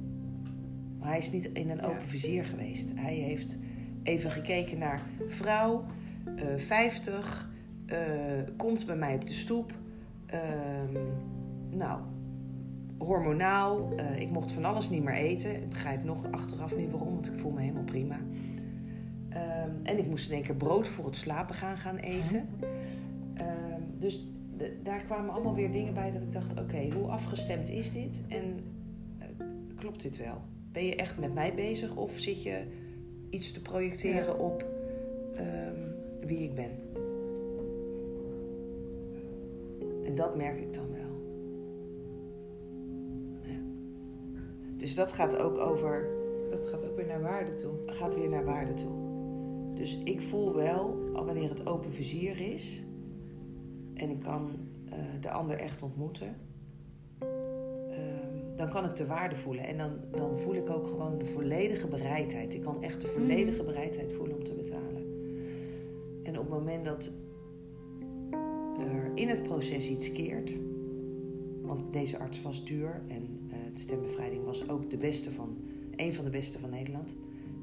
Maar 0.98 1.08
hij 1.08 1.18
is 1.18 1.32
niet 1.32 1.50
in 1.52 1.70
een 1.70 1.82
open 1.82 2.06
vizier 2.06 2.44
geweest. 2.44 2.92
Hij 2.94 3.14
heeft 3.14 3.58
even 4.02 4.30
gekeken 4.30 4.78
naar 4.78 5.02
vrouw, 5.26 5.84
eh 6.36 6.56
50, 6.56 7.50
eh, 7.86 7.98
komt 8.56 8.86
bij 8.86 8.96
mij 8.96 9.14
op 9.14 9.26
de 9.26 9.32
stoep. 9.32 9.72
Ehm, 10.26 10.98
nou, 11.70 12.00
hormonaal. 12.98 13.92
eh, 13.96 14.20
ik 14.20 14.30
mocht 14.30 14.52
van 14.52 14.64
alles 14.64 14.90
niet 14.90 15.02
meer 15.02 15.14
eten. 15.14 15.54
Ik 15.62 15.68
begrijp 15.68 16.04
nog 16.04 16.24
achteraf 16.30 16.76
niet 16.76 16.90
waarom, 16.90 17.12
want 17.12 17.26
ik 17.26 17.38
voel 17.38 17.50
me 17.52 17.60
helemaal 17.60 17.84
prima. 17.84 18.16
Ehm, 19.70 19.86
en 19.86 19.98
ik 19.98 20.06
moest 20.06 20.28
in 20.28 20.34
één 20.34 20.44
keer 20.44 20.54
brood 20.56 20.88
voor 20.88 21.04
het 21.04 21.16
slapen 21.16 21.54
gaan 21.54 21.78
gaan 21.78 21.96
eten. 21.96 22.48
Ehm, 23.34 23.80
dus 23.98 24.28
de- 24.56 24.76
daar 24.82 25.02
kwamen 25.02 25.34
allemaal 25.34 25.54
weer 25.54 25.72
dingen 25.72 25.94
bij 25.94 26.10
dat 26.10 26.22
ik 26.22 26.32
dacht: 26.32 26.60
oké, 26.60 26.88
hoe 26.94 27.06
afgestemd 27.06 27.68
is 27.68 27.92
dit? 27.92 28.20
En 28.28 28.42
eh, 29.18 29.26
klopt 29.76 30.02
dit 30.02 30.16
wel? 30.16 30.40
Ben 30.72 30.84
je 30.84 30.96
echt 30.96 31.18
met 31.18 31.34
mij 31.34 31.54
bezig 31.54 31.96
of 31.96 32.18
zit 32.18 32.42
je 32.42 32.62
iets 33.30 33.52
te 33.52 33.62
projecteren 33.62 34.24
Ja. 34.36 34.44
op 34.44 34.64
ehm, 35.34 35.78
wie 36.26 36.38
ik 36.38 36.54
ben? 36.54 36.70
En 40.04 40.14
dat 40.14 40.36
merk 40.36 40.60
ik 40.60 40.72
dan 40.72 40.90
wel. 40.90 41.20
Ja. 43.42 43.58
Dus 44.76 44.94
dat 44.94 45.12
gaat 45.12 45.36
ook 45.36 45.58
over 45.58 46.18
Dat 46.50 46.66
gaat 46.66 46.86
ook 46.88 46.96
weer 46.96 47.06
naar 47.06 47.20
waarde 47.22 47.54
toe. 47.54 47.70
gaat 47.86 48.14
weer 48.14 48.28
naar 48.28 48.44
waarde 48.44 48.74
toe. 48.74 48.90
Dus 49.80 49.98
ik 50.04 50.20
voel 50.20 50.54
wel, 50.54 51.10
al 51.12 51.24
wanneer 51.24 51.48
het 51.48 51.66
open 51.66 51.92
vizier 51.92 52.40
is 52.40 52.82
en 53.94 54.10
ik 54.10 54.20
kan 54.20 54.50
eh, 54.90 54.98
de 55.20 55.30
ander 55.30 55.56
echt 55.56 55.82
ontmoeten, 55.82 56.36
ehm, 57.18 58.56
dan 58.56 58.70
kan 58.70 58.84
ik 58.84 58.96
de 58.96 59.06
waarde 59.06 59.36
voelen. 59.36 59.64
En 59.64 59.78
dan, 59.78 59.90
dan 60.10 60.38
voel 60.38 60.54
ik 60.54 60.70
ook 60.70 60.86
gewoon 60.86 61.18
de 61.18 61.26
volledige 61.26 61.86
bereidheid. 61.86 62.54
Ik 62.54 62.62
kan 62.62 62.82
echt 62.82 63.00
de 63.00 63.06
volledige 63.06 63.62
bereidheid 63.62 64.12
voelen 64.12 64.36
om 64.36 64.44
te 64.44 64.52
betalen. 64.52 65.04
En 66.22 66.38
op 66.38 66.44
het 66.44 66.58
moment 66.58 66.84
dat 66.84 67.10
er 68.80 69.10
in 69.14 69.28
het 69.28 69.42
proces 69.42 69.90
iets 69.90 70.12
keert, 70.12 70.56
want 71.62 71.92
deze 71.92 72.18
arts 72.18 72.42
was 72.42 72.64
duur 72.64 73.02
en 73.08 73.48
eh, 73.50 73.56
de 73.74 73.80
stembevrijding 73.80 74.44
was 74.44 74.68
ook 74.68 74.90
de 74.90 74.96
beste 74.96 75.30
van, 75.30 75.56
een 75.96 76.14
van 76.14 76.24
de 76.24 76.30
beste 76.30 76.58
van 76.58 76.70
Nederland. 76.70 77.14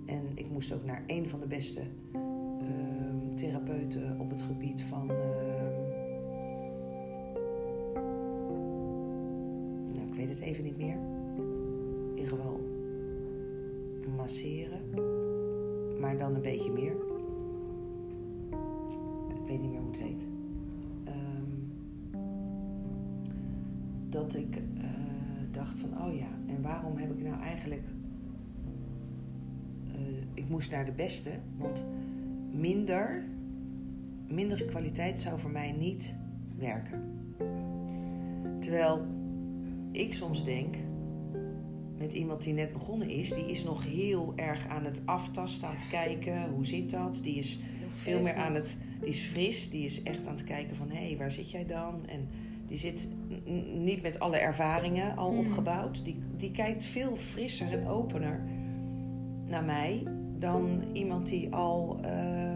En 0.08 0.24
ik 0.36 0.50
moest 0.50 0.74
ook 0.74 0.86
naar 0.86 1.04
een 1.08 1.30
van 1.30 1.40
de 1.40 1.48
beste 1.48 1.82
ehm, 2.12 3.36
therapeuten 3.36 4.20
op 4.20 4.30
het 4.30 4.42
gebied 4.42 4.82
van. 4.84 5.10
ehm, 5.10 5.76
nou, 9.94 10.08
ik 10.08 10.14
weet 10.16 10.30
het 10.30 10.40
even 10.40 10.64
niet 10.64 10.78
meer. 10.78 10.98
In 12.10 12.18
ieder 12.18 12.38
geval 12.38 12.60
masseren. 14.16 14.80
Maar 16.00 16.18
dan 16.18 16.36
een 16.36 16.42
beetje 16.42 16.72
meer. 16.72 16.96
Ik 19.30 19.48
weet 19.48 19.62
niet 19.62 19.72
meer 19.72 19.80
hoe 19.80 19.92
het 19.92 20.00
heet. 20.00 20.26
Ehm, 21.04 21.52
dat 24.10 24.36
ik 24.36 24.56
eh, 24.56 24.84
dacht 25.52 25.80
van, 25.80 25.90
oh 26.02 26.14
ja, 26.16 26.28
en 26.48 26.62
waarom 26.62 26.98
heb 26.98 27.12
ik 27.12 27.24
nou 27.24 27.42
eigenlijk 27.42 27.84
ik 30.38 30.50
moest 30.50 30.72
naar 30.72 30.86
de 30.86 30.92
beste, 30.92 31.30
want 31.58 31.86
minder, 32.52 33.24
mindere 34.28 34.66
kwaliteit 34.66 35.22
zou 35.22 35.40
voor 35.40 35.52
mij 35.52 35.72
niet 35.72 36.16
werken. 36.58 37.02
Terwijl 38.60 39.06
ik 39.92 40.14
soms 40.14 40.44
denk, 40.46 40.76
met 41.98 42.14
iemand 42.14 42.44
die 42.44 42.54
net 42.54 42.74
begonnen 42.74 43.10
is, 43.10 43.34
die 43.34 43.46
is 43.46 43.64
nog 43.64 43.86
heel 43.86 44.34
erg 44.36 44.68
aan 44.68 44.86
het 44.86 45.02
aftasten, 45.06 45.68
aan 45.68 45.76
het 45.76 45.88
kijken, 45.88 46.50
hoe 46.50 46.66
zit 46.66 46.92
dat? 46.92 47.20
Die 47.24 47.36
is 47.36 47.60
veel 47.96 48.22
meer 48.22 48.36
aan 48.36 48.56
het, 48.56 48.78
die 49.00 49.10
is 49.10 49.22
fris, 49.22 49.70
die 49.70 49.84
is 49.84 50.04
echt 50.04 50.28
aan 50.28 50.36
het 50.36 50.44
kijken 50.44 50.76
van, 50.76 50.90
hé, 50.90 51.08
hey, 51.08 51.18
waar 51.18 51.32
zit 51.32 51.52
jij 51.52 51.66
dan? 51.66 52.08
En 52.08 52.28
die 52.68 52.78
zit 52.78 53.08
niet 53.78 54.02
met 54.02 54.20
alle 54.20 54.38
ervaringen 54.38 55.16
al 55.18 55.32
Mm. 55.32 55.40
opgebouwd. 55.40 56.04
Die, 56.04 56.18
die 56.38 56.52
kijkt 56.52 56.84
veel 56.84 57.16
frisser 57.16 57.72
en 57.72 57.88
opener 57.88 58.42
naar 59.46 59.64
mij 59.64 60.04
dan 60.40 60.82
iemand 60.94 61.28
die 61.28 61.54
al 61.56 62.00
eh, 62.02 62.56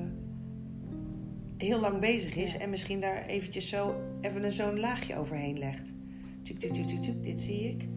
heel 1.58 1.80
lang 1.80 2.00
bezig 2.00 2.36
is 2.36 2.54
Ja. 2.54 2.60
en 2.60 2.70
misschien 2.70 3.00
daar 3.00 3.26
eventjes 3.26 3.70
zo 3.70 3.96
even 4.22 4.44
een 4.44 4.52
zo'n 4.52 4.80
laagje 4.80 5.18
overheen 5.18 5.58
legt. 5.60 5.94
Tjuk, 6.42 6.60
tjuk, 6.60 6.74
tjuk, 6.74 6.88
tjuk, 6.88 7.02
tjuk, 7.02 7.24
dit 7.24 7.42
zie 7.42 7.62
ik. 7.70 7.88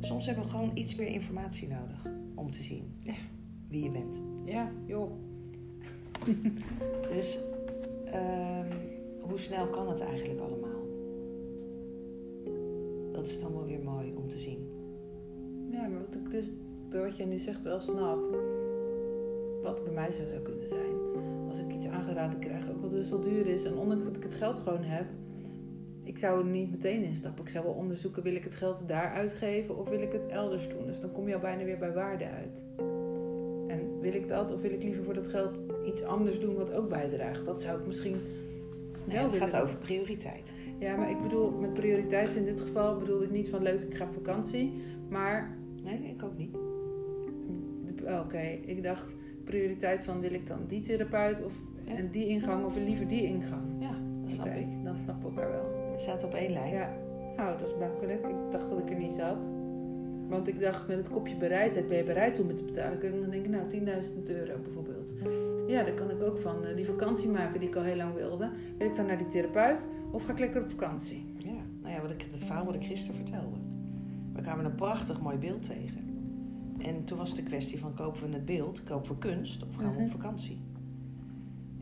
Soms 0.00 0.26
hebben 0.26 0.44
we 0.44 0.50
gewoon 0.50 0.70
iets 0.74 0.94
meer 0.94 1.06
informatie 1.08 1.68
nodig 1.68 2.06
om 2.34 2.50
te 2.50 2.62
zien 2.62 2.84
Ja. 3.02 3.12
wie 3.68 3.82
je 3.82 3.90
bent. 3.90 4.22
Ja, 4.44 4.70
joh. 4.86 5.10
Dus 7.14 7.38
ehm, 8.04 8.66
hoe 9.20 9.38
snel 9.38 9.66
kan 9.66 9.88
het 9.88 10.00
eigenlijk 10.00 10.40
allemaal? 10.40 10.80
Dat 13.12 13.26
is 13.28 13.40
dan 13.40 13.52
wel 13.52 13.64
weer 13.66 13.80
mooi 13.82 14.12
om 14.16 14.28
te 14.28 14.38
zien. 14.38 14.68
Ja, 15.70 15.86
maar 15.88 16.00
wat 16.00 16.14
ik 16.14 16.30
dus 16.30 16.52
door 16.88 17.02
wat 17.06 17.16
jij 17.16 17.26
nu 17.26 17.38
zegt 17.38 17.62
wel 17.62 17.80
snap, 17.80 18.18
wat 19.62 19.84
bij 19.84 19.92
mij 19.92 20.12
zo 20.12 20.22
zou 20.30 20.42
kunnen 20.42 20.68
zijn. 20.68 20.94
Als 21.48 21.58
ik 21.58 21.72
iets 21.72 21.86
aangeraden 21.86 22.38
krijg, 22.38 22.70
ook 22.70 22.80
wat 22.80 22.90
best 22.90 23.10
wel 23.10 23.20
duur 23.20 23.46
is, 23.46 23.64
en 23.64 23.74
ondanks 23.76 24.04
dat 24.04 24.16
ik 24.16 24.22
het 24.22 24.34
geld 24.34 24.58
gewoon 24.58 24.82
heb, 24.82 25.06
ik 26.04 26.18
zou 26.18 26.38
er 26.38 26.46
niet 26.50 26.70
meteen 26.70 27.02
instappen. 27.02 27.44
Ik 27.44 27.50
zou 27.50 27.64
wel 27.64 27.74
onderzoeken, 27.74 28.22
wil 28.22 28.34
ik 28.34 28.44
het 28.44 28.54
geld 28.54 28.82
daar 28.86 29.12
uitgeven 29.12 29.78
of 29.78 29.88
wil 29.88 30.00
ik 30.00 30.12
het 30.12 30.26
elders 30.28 30.68
doen? 30.68 30.86
Dus 30.86 31.00
dan 31.00 31.12
kom 31.12 31.28
je 31.28 31.34
al 31.34 31.40
bijna 31.40 31.64
weer 31.64 31.78
bij 31.78 31.92
waarde 31.92 32.28
uit. 32.28 32.64
En 33.68 34.00
wil 34.00 34.14
ik 34.14 34.28
dat 34.28 34.52
of 34.54 34.60
wil 34.60 34.72
ik 34.72 34.82
liever 34.82 35.04
voor 35.04 35.14
dat 35.14 35.28
geld 35.28 35.62
iets 35.86 36.02
anders 36.02 36.40
doen 36.40 36.54
wat 36.54 36.72
ook 36.72 36.88
bijdraagt? 36.88 37.44
Dat 37.44 37.60
zou 37.60 37.80
ik 37.80 37.86
misschien 37.86 38.16
Nee, 39.04 39.16
wel 39.16 39.30
het 39.30 39.36
gaat 39.36 39.60
over 39.62 39.76
prioriteit. 39.76 40.52
Ja, 40.78 40.96
maar 40.96 41.10
ik 41.10 41.22
bedoel, 41.22 41.50
met 41.50 41.74
prioriteit 41.74 42.34
in 42.34 42.44
dit 42.44 42.60
geval 42.60 42.96
bedoelde 42.98 43.24
ik 43.24 43.30
niet 43.30 43.48
van 43.48 43.62
leuk, 43.62 43.80
ik 43.82 43.94
ga 43.94 44.04
op 44.04 44.12
vakantie. 44.12 44.72
Maar, 45.08 45.58
Nee, 45.82 45.98
ik 45.98 46.22
ook 46.22 46.36
niet. 46.36 46.56
oké, 48.24 48.58
ik 48.66 48.82
dacht 48.82 49.14
prioriteit 49.50 50.02
van 50.02 50.20
wil 50.20 50.32
ik 50.32 50.46
dan 50.46 50.58
die 50.66 50.80
therapeut 50.80 51.44
of 51.44 51.54
Ja. 51.84 51.96
en 51.96 52.10
die 52.10 52.26
ingang 52.28 52.64
of 52.64 52.76
liever 52.76 53.08
die 53.08 53.22
ingang. 53.22 53.62
Ja, 53.78 53.94
dat 54.22 54.32
snap 54.32 54.46
ik. 54.46 54.66
Dan 54.84 54.98
snappen 54.98 55.34
we 55.34 55.40
elkaar 55.40 55.52
wel. 55.52 55.92
We 55.96 56.00
zaten 56.00 56.28
op 56.28 56.34
één 56.34 56.52
lijn. 56.52 56.72
Ja, 56.74 56.90
nou, 57.36 57.58
dat 57.58 57.68
is 57.68 57.74
makkelijk. 57.78 58.20
Ik 58.26 58.52
dacht 58.52 58.68
dat 58.70 58.78
ik 58.78 58.90
er 58.90 58.96
niet 58.96 59.12
zat. 59.12 59.36
Want 60.28 60.48
ik 60.48 60.60
dacht, 60.60 60.88
met 60.88 60.96
het 60.96 61.08
kopje 61.08 61.36
bereidheid, 61.36 61.88
ben 61.88 61.96
je 61.96 62.04
bereid 62.04 62.40
om 62.40 62.48
het 62.48 62.56
te 62.56 62.64
betalen? 62.64 62.98
Kun 62.98 63.14
je 63.14 63.20
dan 63.20 63.30
denken, 63.30 63.50
nou, 63.50 63.68
10.000 63.70 64.30
euro 64.30 64.58
bijvoorbeeld. 64.62 65.14
Ja, 65.66 65.82
dan 65.84 65.94
kan 65.94 66.10
ik 66.10 66.22
ook 66.22 66.38
van 66.38 66.64
eh, 66.64 66.76
die 66.76 66.84
vakantie 66.84 67.28
maken 67.28 67.60
die 67.60 67.68
ik 67.68 67.76
al 67.76 67.82
heel 67.82 67.96
lang 67.96 68.14
wilde. 68.14 68.50
Wil 68.78 68.86
ik 68.88 68.96
dan 68.96 69.06
naar 69.06 69.18
die 69.18 69.26
therapeut 69.28 69.86
of 70.12 70.24
ga 70.24 70.32
ik 70.32 70.38
lekker 70.38 70.62
op 70.62 70.70
vakantie? 70.70 71.24
Ja, 71.38 71.52
nou 71.82 71.94
ja, 71.94 72.00
wat 72.00 72.10
ik, 72.10 72.22
het 72.22 72.36
verhaal 72.44 72.64
wat 72.64 72.74
ik 72.74 72.84
gisteren 72.84 73.16
vertelde. 73.16 73.56
We 74.34 74.40
kwamen 74.42 74.64
een 74.64 74.74
prachtig 74.74 75.20
mooi 75.20 75.36
beeld 75.36 75.62
tegen. 75.62 75.99
En 76.86 77.04
toen 77.04 77.18
was 77.18 77.28
het 77.28 77.36
de 77.38 77.42
kwestie 77.44 77.78
van 77.78 77.94
kopen 77.94 78.28
we 78.28 78.34
het 78.34 78.44
beeld, 78.44 78.84
kopen 78.84 79.10
we 79.12 79.18
kunst 79.18 79.66
of 79.66 79.74
gaan 79.74 79.88
we 79.90 79.94
op 79.96 80.00
Mhm. 80.02 80.10
vakantie? 80.10 80.58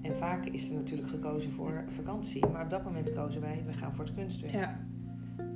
En 0.02 0.16
vaak 0.16 0.44
is 0.46 0.68
er 0.68 0.74
natuurlijk 0.74 1.08
gekozen 1.08 1.52
voor 1.52 1.84
vakantie, 1.88 2.46
maar 2.46 2.64
op 2.64 2.70
dat 2.70 2.84
moment 2.84 3.12
kozen 3.14 3.40
wij, 3.40 3.62
we 3.66 3.72
gaan 3.72 3.94
voor 3.94 4.04
het 4.04 4.14
kunstwerk. 4.14 4.52
Ja, 4.54 4.86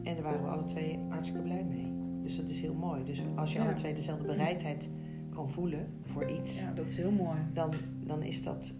En 0.03 0.15
daar 0.15 0.23
waren 0.23 0.43
we 0.43 0.49
alle 0.49 0.65
twee 0.65 0.99
hartstikke 1.09 1.43
blij 1.43 1.65
mee. 1.65 1.93
Dus 2.23 2.37
dat 2.37 2.49
is 2.49 2.61
heel 2.61 2.75
mooi. 2.75 3.05
Dus 3.05 3.23
als 3.35 3.53
je 3.53 3.59
Ja. 3.59 3.65
alle 3.65 3.75
twee 3.75 3.95
dezelfde 3.95 4.27
bereidheid 4.27 4.89
kan 5.35 5.51
voelen 5.51 5.87
voor 6.05 6.31
iets, 6.31 6.61
ja 6.61 6.73
dat 6.73 6.87
is 6.87 6.97
heel 6.97 7.11
mooi. 7.11 7.39
dan, 7.53 7.71
dan 8.07 8.23
is 8.23 8.43
dat 8.43 8.75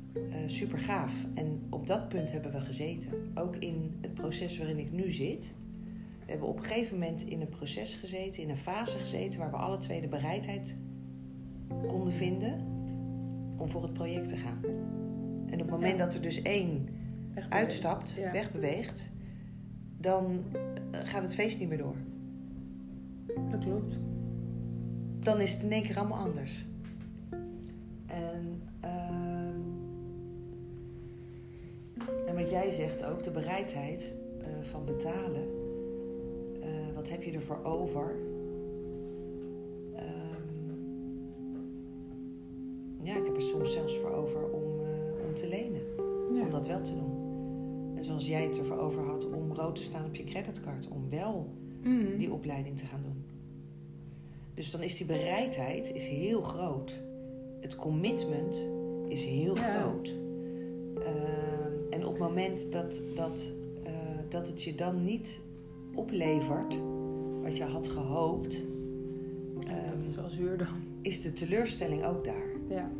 super 0.47 0.79
gaaf. 0.79 1.27
En 1.35 1.63
op 1.71 1.87
dat 1.87 2.09
punt 2.09 2.33
hebben 2.33 2.53
we 2.53 2.61
gezeten. 2.61 3.11
Ook 3.35 3.57
in 3.57 3.95
het 4.01 4.15
proces 4.15 4.59
waarin 4.59 4.79
ik 4.79 4.93
nu 4.93 5.11
zit. 5.11 5.55
We 6.25 6.31
hebben 6.31 6.49
op 6.49 6.57
een 6.59 6.65
gegeven 6.65 6.99
moment 6.99 7.23
in 7.23 7.41
een 7.41 7.49
proces 7.49 7.95
gezeten, 7.95 8.43
in 8.43 8.51
een 8.51 8.57
fase 8.57 8.99
gezeten 8.99 9.41
waar 9.41 9.51
we 9.51 9.57
alle 9.57 9.79
twee 9.79 10.01
de 10.01 10.09
bereidheid 10.09 10.77
konden 11.87 12.13
vinden 12.13 12.61
om 13.57 13.71
voor 13.71 13.83
het 13.83 13.93
project 13.93 14.29
te 14.29 14.37
gaan. 14.37 14.59
En 15.47 15.53
op 15.53 15.59
het 15.61 15.71
moment 15.71 15.99
Ja. 15.99 16.05
dat 16.05 16.15
er 16.15 16.23
dus 16.23 16.43
één 16.43 16.89
uitstapt, 17.49 18.11
Ja. 18.19 18.33
wegbeweegt, 18.33 19.11
dan 19.99 20.43
eh, 20.53 21.01
gaat 21.05 21.23
het 21.23 21.35
feest 21.35 21.59
niet 21.59 21.69
meer 21.69 21.79
door. 21.79 21.97
Dat 23.51 23.61
klopt. 23.65 23.99
dan 25.21 25.41
is 25.41 25.53
het 25.53 25.63
in 25.63 25.73
één 25.73 25.83
keer 25.83 25.99
allemaal 25.99 26.19
anders. 26.19 26.65
En, 28.07 28.63
ehm, 28.81 29.61
en 32.27 32.35
wat 32.35 32.51
jij 32.51 32.71
zegt 32.71 33.05
ook, 33.05 33.25
de 33.25 33.31
bereidheid 33.31 34.15
eh, 34.41 34.47
van 34.63 34.85
betalen. 34.85 35.62
Wat 37.03 37.11
heb 37.11 37.23
je 37.23 37.33
ervoor 37.33 37.61
over? 37.65 38.15
Ehm, 39.95 40.71
ja, 43.03 43.17
ik 43.17 43.25
heb 43.25 43.35
er 43.35 43.43
soms 43.43 43.73
zelfs 43.73 43.99
voor 43.99 44.11
over 44.11 44.51
om, 44.51 44.63
eh, 44.81 45.27
om 45.29 45.35
te 45.35 45.49
lenen. 45.49 45.81
Ja. 46.35 46.43
Om 46.43 46.51
dat 46.51 46.67
wel 46.67 46.83
te 46.83 46.93
doen. 46.95 47.11
En 47.97 48.05
zoals 48.05 48.27
jij 48.27 48.43
het 48.43 48.59
ervoor 48.59 48.79
over 48.79 49.03
had 49.05 49.27
om 49.33 49.53
rood 49.53 49.77
te 49.77 49.83
staan 49.83 50.05
op 50.05 50.15
je 50.15 50.25
creditcard. 50.25 50.89
Om 50.89 51.11
wel 51.11 51.47
Mhm. 51.83 52.19
die 52.19 52.33
opleiding 52.33 52.79
te 52.79 52.87
gaan 52.87 53.03
doen. 53.03 53.25
Dus 54.55 54.71
dan 54.71 54.83
is 54.83 54.97
die 54.97 55.07
bereidheid 55.07 55.95
is 55.95 56.07
heel 56.07 56.41
groot. 56.41 57.03
Het 57.61 57.77
commitment 57.77 58.67
is 59.09 59.25
heel 59.25 59.55
Ja. 59.57 59.63
groot. 59.81 60.17
Ehm, 60.99 61.73
en 61.91 62.07
op 62.07 62.13
het 62.13 62.23
moment 62.23 62.73
dat, 62.73 63.03
dat, 63.17 63.51
eh, 63.85 63.93
dat 64.29 64.47
het 64.49 64.63
je 64.63 64.75
dan 64.75 65.03
niet 65.03 65.41
oplevert 65.95 66.79
wat 67.43 67.57
je 67.57 67.65
had 67.65 67.89
gehoopt, 67.89 68.63
ehm, 69.67 69.99
dat 70.01 70.09
is 70.09 70.15
wel 70.15 70.29
zuur 70.29 70.59
dan. 70.59 70.91
is 71.03 71.23
de 71.23 71.33
teleurstelling 71.33 72.05
ook 72.05 72.25
daar. 72.25 72.51
Ja. 72.69 72.91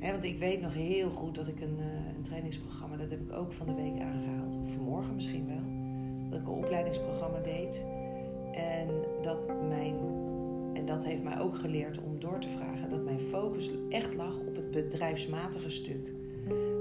Want 0.00 0.24
ik 0.24 0.38
weet 0.38 0.60
nog 0.60 0.74
heel 0.74 1.10
goed 1.10 1.34
dat 1.34 1.48
ik 1.48 1.60
een, 1.60 1.78
eh, 1.78 2.16
een 2.16 2.22
trainingsprogramma, 2.22 2.96
dat 2.96 3.10
heb 3.10 3.20
ik 3.20 3.32
ook 3.32 3.52
van 3.52 3.66
de 3.66 3.74
week 3.74 4.00
aangehaald, 4.00 4.56
of 4.56 4.72
vanmorgen 4.72 5.14
misschien 5.14 5.46
wel, 5.46 5.62
dat 6.30 6.40
ik 6.40 6.46
een 6.46 6.64
opleidingsprogramma 6.64 7.38
deed. 7.38 7.84
En 8.52 8.88
dat 9.22 9.38
mijn, 9.68 9.94
en 10.72 10.86
dat 10.86 11.04
heeft 11.04 11.22
mij 11.22 11.40
ook 11.40 11.58
geleerd 11.58 12.00
om 12.02 12.18
door 12.18 12.38
te 12.38 12.48
vragen, 12.48 12.90
dat 12.90 13.04
mijn 13.04 13.20
focus 13.20 13.70
echt 13.88 14.14
lag 14.14 14.38
op 14.38 14.56
het 14.56 14.70
bedrijfsmatige 14.70 15.70
stuk. 15.70 16.12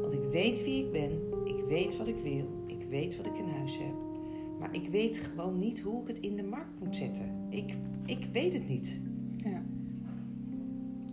Want 0.02 0.14
ik 0.14 0.24
weet 0.32 0.64
wie 0.64 0.86
ik 0.86 0.92
ben, 0.92 1.22
ik 1.46 1.64
weet 1.68 1.98
wat 1.98 2.08
ik 2.08 2.20
wil, 2.24 2.48
ik 2.68 2.86
weet 2.90 3.18
wat 3.18 3.26
ik 3.26 3.38
in 3.38 3.50
huis 3.58 3.78
heb. 3.78 4.09
Maar 4.60 4.76
ik 4.76 4.90
weet 4.90 5.18
gewoon 5.18 5.60
niet 5.60 5.80
hoe 5.80 6.02
ik 6.02 6.08
het 6.08 6.18
in 6.18 6.36
de 6.36 6.44
markt 6.44 6.80
moet 6.80 6.96
zetten. 6.96 7.48
Ik, 7.50 7.74
ik 8.06 8.28
weet 8.32 8.54
het 8.54 8.68
niet. 8.68 9.00
Ja. 9.38 9.62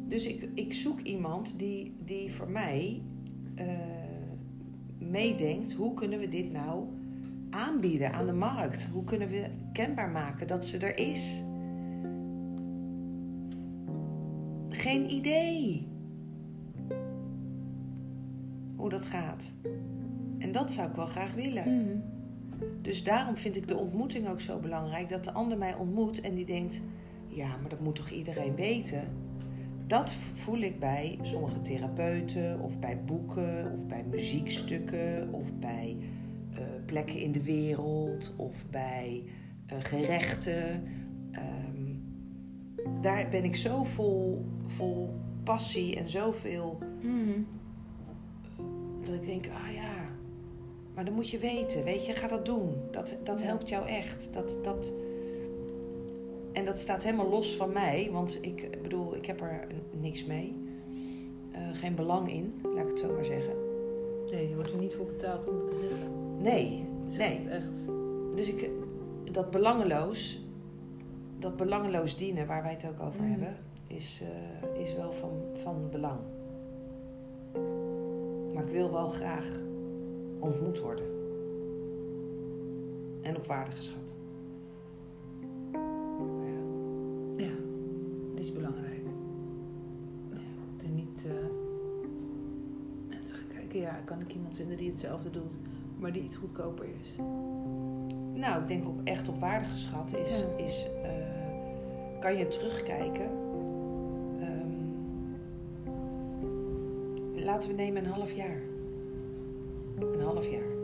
Dus 0.09 0.27
ik, 0.27 0.49
ik 0.55 0.73
zoek 0.73 1.01
iemand 1.01 1.59
die, 1.59 1.95
die 2.05 2.33
voor 2.33 2.51
mij 2.51 3.03
eh, 3.55 3.67
meedenkt. 4.99 5.73
Hoe 5.73 5.95
kunnen 5.95 6.19
we 6.19 6.29
dit 6.29 6.53
nou 6.53 6.85
aanbieden 7.51 8.13
aan 8.13 8.27
de 8.27 8.33
markt? 8.33 8.89
Hoe 8.93 9.05
kunnen 9.05 9.29
we 9.29 9.51
kenbaar 9.73 10.11
maken 10.11 10.47
dat 10.47 10.67
ze 10.67 10.79
er 10.79 10.99
is? 10.99 11.43
Geen 14.69 15.11
idee 15.11 15.87
hoe 18.77 18.91
dat 18.91 19.07
gaat. 19.07 19.53
En 20.39 20.53
dat 20.53 20.73
zou 20.73 20.89
ik 20.89 20.95
wel 20.95 21.07
graag 21.07 21.35
willen. 21.35 21.83
Mhm. 21.83 22.16
Dus 22.83 23.05
daarom 23.05 23.37
vind 23.37 23.57
ik 23.57 23.69
de 23.69 23.77
ontmoeting 23.77 24.29
ook 24.29 24.41
zo 24.41 24.59
belangrijk. 24.59 25.09
Dat 25.09 25.25
de 25.25 25.33
ander 25.33 25.59
mij 25.59 25.75
ontmoet 25.75 26.21
en 26.21 26.35
die 26.35 26.45
denkt: 26.47 26.81
ja, 27.29 27.57
maar 27.57 27.71
dat 27.71 27.81
moet 27.81 27.97
toch 27.97 28.11
iedereen 28.11 28.55
weten? 28.55 29.05
Dat 29.87 30.13
voel 30.35 30.59
ik 30.59 30.79
bij 30.81 31.19
sommige 31.23 31.63
therapeuten, 31.63 32.61
of 32.61 32.79
bij 32.79 33.01
boeken, 33.05 33.73
of 33.73 33.87
bij 33.87 34.05
muziekstukken, 34.11 35.33
of 35.33 35.53
bij 35.59 35.97
eh, 36.53 36.61
plekken 36.87 37.17
in 37.21 37.33
de 37.33 37.43
wereld, 37.43 38.35
of 38.37 38.65
bij 38.71 39.23
eh, 39.67 39.77
gerechten. 39.81 40.83
Ehm, 41.33 41.95
daar 43.01 43.29
ben 43.29 43.45
ik 43.45 43.57
zo 43.57 43.85
vol, 43.85 44.45
vol 44.67 45.15
passie 45.45 45.97
en 45.97 46.11
zoveel 46.11 46.79
Mhm. 47.03 47.41
dat 49.05 49.15
ik 49.15 49.27
denk, 49.27 49.47
ah 49.47 49.75
ja, 49.75 49.95
maar 50.97 51.05
dan 51.05 51.15
moet 51.15 51.31
je 51.31 51.39
weten, 51.39 51.85
weet 51.85 52.07
je, 52.07 52.13
ga 52.13 52.29
dat 52.29 52.47
doen. 52.47 52.75
Dat, 52.91 53.17
dat 53.23 53.43
helpt 53.43 53.69
jou 53.69 53.89
echt. 53.89 54.31
Dat, 54.33 54.59
dat... 54.63 54.93
En 56.53 56.65
dat 56.65 56.79
staat 56.79 57.05
helemaal 57.05 57.29
los 57.29 57.57
van 57.57 57.73
mij, 57.73 58.09
want 58.13 58.39
ik 58.41 58.83
bedoel, 58.83 59.17
ik 59.17 59.27
heb 59.27 59.41
er 59.41 59.67
niks 60.01 60.25
mee. 60.25 60.55
Eh, 61.53 61.61
geen 61.73 61.95
belang 61.95 62.33
in, 62.33 62.55
laat 62.63 62.83
ik 62.83 62.89
het 62.89 62.99
zo 62.99 63.15
maar 63.15 63.25
zeggen. 63.25 63.55
Nee, 64.31 64.49
je 64.49 64.55
wordt 64.55 64.73
er 64.73 64.79
niet 64.79 64.95
voor 64.95 65.07
betaald 65.07 65.49
om 65.49 65.59
dat 65.59 65.67
te 65.67 65.89
zeggen. 65.89 66.41
Nee, 66.41 66.85
nee. 67.19 67.49
echt. 67.49 67.89
Dus 68.35 68.49
ik, 68.49 68.71
dat 69.33 69.51
belangeloos, 69.51 70.45
dat 71.39 71.57
belangeloos 71.57 72.17
dienen 72.17 72.47
waar 72.47 72.63
wij 72.63 72.73
het 72.73 72.87
ook 72.89 73.07
over 73.07 73.21
Mm. 73.23 73.31
hebben, 73.31 73.57
is, 73.87 74.23
eh, 74.23 74.83
is 74.83 74.95
wel 74.95 75.13
van, 75.13 75.31
van 75.63 75.89
belang. 75.91 76.21
Maar 78.55 78.65
ik 78.65 78.71
wil 78.71 78.93
wel 78.93 79.09
graag 79.09 79.65
ontmoet 80.39 80.79
worden. 80.81 81.07
En 83.21 83.37
op 83.37 83.47
waarde 83.47 83.71
geschat. 83.71 84.15
Ja. 86.45 86.59
Ja, 87.45 87.53
dit 88.35 88.45
is 88.45 88.53
belangrijk. 88.53 89.05
Het 90.77 90.83
is 90.83 90.89
niet... 90.89 91.25
eh, 91.27 91.33
mensen 93.09 93.37
gaan 93.37 93.47
kijken, 93.59 93.81
ja, 93.81 94.01
kan 94.05 94.21
ik 94.21 94.35
iemand 94.35 94.55
vinden 94.55 94.77
die 94.77 94.89
hetzelfde 94.89 95.31
doet, 95.31 95.53
maar 95.99 96.13
die 96.13 96.23
iets 96.23 96.37
goedkoper 96.37 96.87
is. 97.01 97.17
Nou, 98.35 98.63
ik 98.63 98.69
denk 98.69 98.87
op 98.89 99.01
echt 99.05 99.29
op 99.29 99.41
waarde 99.41 99.65
geschat 99.65 100.15
is, 100.17 100.41
Ja. 100.41 100.65
is 100.65 100.87
eh, 101.03 102.21
kan 102.21 102.37
je 102.37 102.49
terugkijken. 102.49 103.31
Ehm, 104.41 104.75
laten 107.45 107.69
we 107.71 107.75
nemen 107.77 108.05
een 108.05 108.11
half 108.11 108.33
jaar. 108.33 108.61
Een 110.01 110.21
half 110.21 110.51
jaar. 110.51 110.75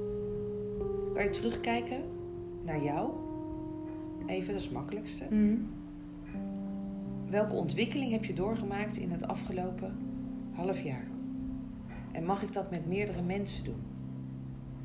Kan 1.15 1.25
je 1.25 1.31
terugkijken 1.31 2.03
naar 2.65 2.83
jou? 2.83 3.11
Even, 4.27 4.47
dat 4.53 4.57
is 4.57 4.65
het 4.65 4.73
makkelijkste. 4.75 5.25
Welke 7.31 7.55
ontwikkeling 7.55 8.13
heb 8.13 8.25
je 8.25 8.33
doorgemaakt 8.33 8.97
in 8.97 9.11
het 9.11 9.27
afgelopen 9.27 9.97
half 10.53 10.81
jaar? 10.81 11.07
En 12.13 12.25
mag 12.25 12.43
ik 12.43 12.53
dat 12.53 12.71
met 12.71 12.87
meerdere 12.87 13.23
mensen 13.23 13.65
doen 13.65 13.83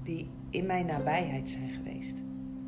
die 0.04 0.30
in 0.50 0.66
mijn 0.66 0.86
nabijheid 0.86 1.50
zijn 1.50 1.70
geweest? 1.70 2.22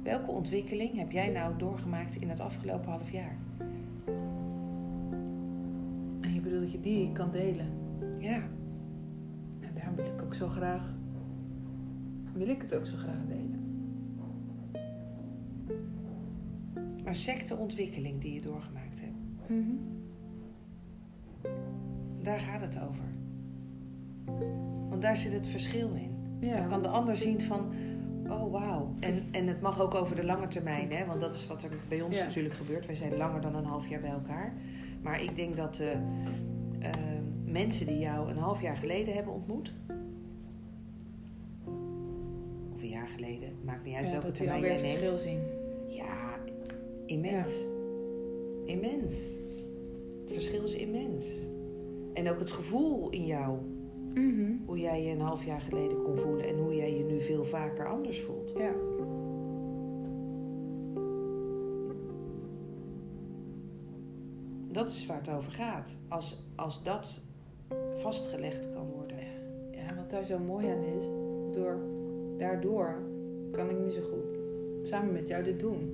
Welke 0.03 0.31
ontwikkeling 0.31 0.97
heb 0.97 1.11
jij 1.11 1.29
nou 1.29 1.57
doorgemaakt 1.57 2.15
in 2.15 2.29
het 2.29 2.39
afgelopen 2.39 2.91
half 2.91 3.11
jaar? 3.11 3.37
En 6.21 6.33
je 6.33 6.39
bedoelt 6.41 6.61
dat 6.61 6.71
je 6.71 6.79
die 6.79 7.11
kan 7.11 7.31
delen. 7.31 7.67
Ja, 8.19 8.41
En 9.59 9.73
daarom 9.73 9.95
wil 9.95 10.05
ik 10.05 10.21
ook 10.21 10.33
zo 10.33 10.47
graag, 10.47 10.93
wil 12.39 12.47
ik 12.47 12.61
het 12.61 12.75
ook 12.75 12.85
zo 12.85 12.95
graag 12.97 13.25
delen. 13.27 13.57
maar 17.03 17.15
secte 17.15 17.55
ontwikkeling 17.55 18.21
die 18.21 18.33
je 18.33 18.41
doorgemaakt 18.41 19.01
hebt, 19.01 19.17
daar 22.23 22.39
gaat 22.39 22.61
het 22.61 22.77
over. 22.89 23.03
Want 24.89 25.01
daar 25.01 25.17
zit 25.17 25.33
het 25.33 25.47
verschil 25.47 25.93
in. 25.93 26.17
Ja, 26.39 26.55
Dan 26.59 26.67
kan 26.67 26.81
de 26.81 26.87
ander 26.87 27.17
zien 27.17 27.41
van, 27.41 27.71
oh 28.27 28.51
wauw. 28.51 28.93
En, 28.99 29.23
en 29.31 29.47
het 29.47 29.61
mag 29.61 29.81
ook 29.81 29.93
over 29.93 30.15
de 30.15 30.23
lange 30.25 30.47
termijn, 30.47 30.91
hè? 30.91 31.05
want 31.05 31.19
dat 31.21 31.33
is 31.33 31.47
wat 31.47 31.63
er 31.63 31.69
bij 31.87 32.01
ons 32.01 32.17
Ja. 32.17 32.23
natuurlijk 32.23 32.55
gebeurt. 32.55 32.85
Wij 32.85 32.95
zijn 32.95 33.17
langer 33.17 33.41
dan 33.41 33.55
een 33.55 33.65
half 33.65 33.87
jaar 33.87 34.01
bij 34.01 34.09
elkaar. 34.09 34.53
Maar 35.01 35.21
ik 35.23 35.35
denk 35.35 35.55
dat 35.55 35.75
de 35.75 35.91
eh, 36.79 36.91
mensen 37.45 37.85
die 37.85 37.99
jou 37.99 38.29
een 38.29 38.37
half 38.37 38.61
jaar 38.61 38.77
geleden 38.77 39.13
hebben 39.13 39.33
ontmoet, 39.33 39.73
jaar 42.89 43.07
geleden, 43.07 43.49
maakt 43.63 43.85
niet 43.85 43.95
uit 43.95 44.05
ja, 44.05 44.11
welke 44.11 44.31
termijn 44.31 44.61
jij 44.61 44.71
het 44.71 44.81
neemt. 44.81 44.97
verschil 44.97 45.17
zien. 45.17 45.39
Ja, 45.87 46.39
immens. 47.05 47.65
Immens. 48.65 49.37
Het 50.21 50.31
verschil 50.33 50.63
is 50.63 50.75
immens. 50.75 51.27
En 52.13 52.29
ook 52.29 52.39
het 52.39 52.51
gevoel 52.51 53.09
in 53.09 53.25
jou, 53.25 53.57
hoe 54.65 54.79
jij 54.79 55.03
je 55.03 55.11
een 55.11 55.21
half 55.21 55.45
jaar 55.45 55.61
geleden 55.61 56.03
kon 56.03 56.17
voelen 56.17 56.47
en 56.47 56.57
hoe 56.57 56.75
jij 56.75 56.97
je 56.97 57.03
nu 57.03 57.21
veel 57.21 57.45
vaker 57.45 57.87
anders 57.87 58.21
voelt. 58.21 58.53
Ja. 58.57 58.73
Dat 64.71 64.89
is 64.89 65.05
waar 65.05 65.17
het 65.17 65.29
over 65.29 65.51
gaat. 65.51 65.97
Als, 66.07 66.37
als 66.55 66.83
dat 66.83 67.21
vastgelegd 67.95 68.73
kan 68.73 68.85
worden. 68.85 69.17
ja, 69.71 69.95
wat 69.95 70.09
daar 70.09 70.25
zo 70.25 70.39
mooi 70.39 70.67
aan 70.67 70.83
is, 70.83 71.05
door, 71.51 71.79
daardoor 72.39 72.95
kan 73.51 73.69
ik 73.69 73.79
nu 73.79 73.89
zo 73.91 74.01
goed 74.01 74.37
samen 74.83 75.13
met 75.13 75.27
jou 75.27 75.43
dit 75.43 75.59
doen. 75.59 75.93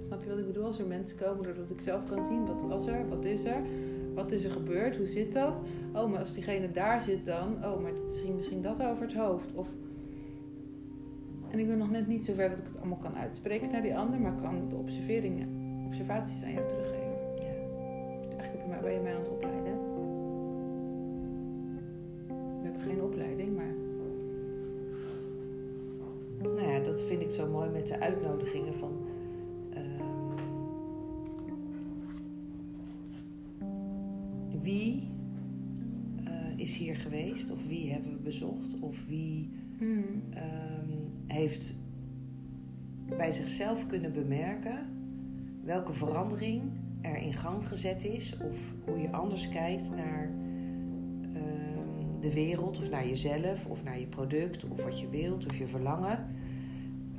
Snap 0.00 0.22
je 0.22 0.28
wat 0.30 0.38
ik 0.38 0.46
bedoel? 0.46 0.64
Als 0.64 0.78
er 0.78 0.86
mensen 0.86 1.18
komen, 1.18 1.42
doordat 1.42 1.70
ik 1.70 1.80
zelf 1.80 2.04
kan 2.08 2.22
zien, 2.22 2.46
wat 2.46 2.62
was 2.62 2.86
er, 2.86 3.08
wat 3.08 3.24
is 3.24 3.44
er, 3.44 3.60
wat 4.14 4.32
is 4.32 4.44
er 4.44 4.50
gebeurd, 4.50 4.96
hoe 4.96 5.06
zit 5.06 5.32
dat? 5.32 5.60
Oh, 5.94 6.10
maar 6.10 6.18
als 6.18 6.34
diegene 6.34 6.70
daar 6.70 7.02
zit 7.02 7.24
dan, 7.26 7.54
oh, 7.64 7.80
maar 7.82 7.92
ging 8.06 8.34
misschien 8.36 8.62
dat 8.62 8.82
over 8.82 9.02
het 9.02 9.14
hoofd. 9.14 9.54
Of... 9.54 9.68
En 11.50 11.58
ik 11.58 11.66
ben 11.66 11.78
nog 11.78 11.90
net 11.90 12.06
niet 12.06 12.24
zover 12.24 12.48
dat 12.48 12.58
ik 12.58 12.64
het 12.66 12.76
allemaal 12.78 12.98
kan 12.98 13.14
uitspreken 13.16 13.70
naar 13.70 13.82
die 13.82 13.96
ander, 13.96 14.20
maar 14.20 14.34
kan 14.42 14.68
de 14.68 14.76
observeringen, 14.76 15.48
observaties 15.86 16.44
aan 16.44 16.52
jou 16.52 16.68
teruggeven. 16.68 17.02
Ja. 17.36 17.52
Dus 18.26 18.36
eigenlijk 18.36 18.68
ben 18.68 18.76
je- 18.76 18.82
ben 18.82 18.92
je 18.92 19.00
mij 19.00 19.14
aan 19.14 19.20
het 19.20 19.30
opleiden. 19.30 19.72
We 22.26 22.62
hebben 22.62 22.80
geen 22.80 23.02
opleiding, 23.02 23.56
maar 23.56 23.74
Nou 26.44 26.70
ja, 26.72 26.78
dat 26.78 27.02
vind 27.02 27.22
ik 27.22 27.30
zo 27.30 27.50
mooi 27.50 27.70
met 27.70 27.86
de 27.86 28.00
uitnodigingen 28.00 28.74
van. 28.74 28.92
ehm, 29.70 30.42
wie 34.62 35.08
eh, 36.24 36.32
is 36.56 36.76
hier 36.76 36.96
geweest? 36.96 37.50
Of 37.50 37.66
wie 37.66 37.92
hebben 37.92 38.12
we 38.12 38.18
bezocht? 38.18 38.80
Of 38.80 39.06
wie 39.06 39.50
ehm, 40.30 40.90
heeft 41.26 41.76
bij 43.16 43.32
zichzelf 43.32 43.86
kunnen 43.86 44.12
bemerken 44.12 44.78
welke 45.64 45.92
verandering 45.92 46.62
er 47.00 47.16
in 47.16 47.32
gang 47.32 47.66
gezet 47.66 48.04
is, 48.04 48.36
of 48.42 48.56
hoe 48.84 48.98
je 48.98 49.12
anders 49.12 49.48
kijkt 49.48 49.90
naar 49.90 50.30
ehm, 51.34 52.20
de 52.20 52.32
wereld, 52.32 52.78
of 52.78 52.90
naar 52.90 53.06
jezelf, 53.08 53.66
of 53.66 53.84
naar 53.84 53.98
je 53.98 54.06
product, 54.06 54.64
of 54.64 54.84
wat 54.84 55.00
je 55.00 55.08
wilt, 55.08 55.46
of 55.46 55.56
je 55.56 55.66
verlangen. 55.66 56.26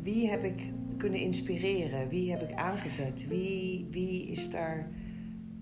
Wie 0.06 0.30
heb 0.30 0.44
ik 0.44 0.72
kunnen 0.98 1.20
inspireren? 1.20 2.10
Wie 2.10 2.32
heb 2.32 2.42
ik 2.42 2.54
aangezet? 2.56 3.28
Wie, 3.28 3.88
wie 3.92 4.28
is 4.28 4.50
daar. 4.50 4.88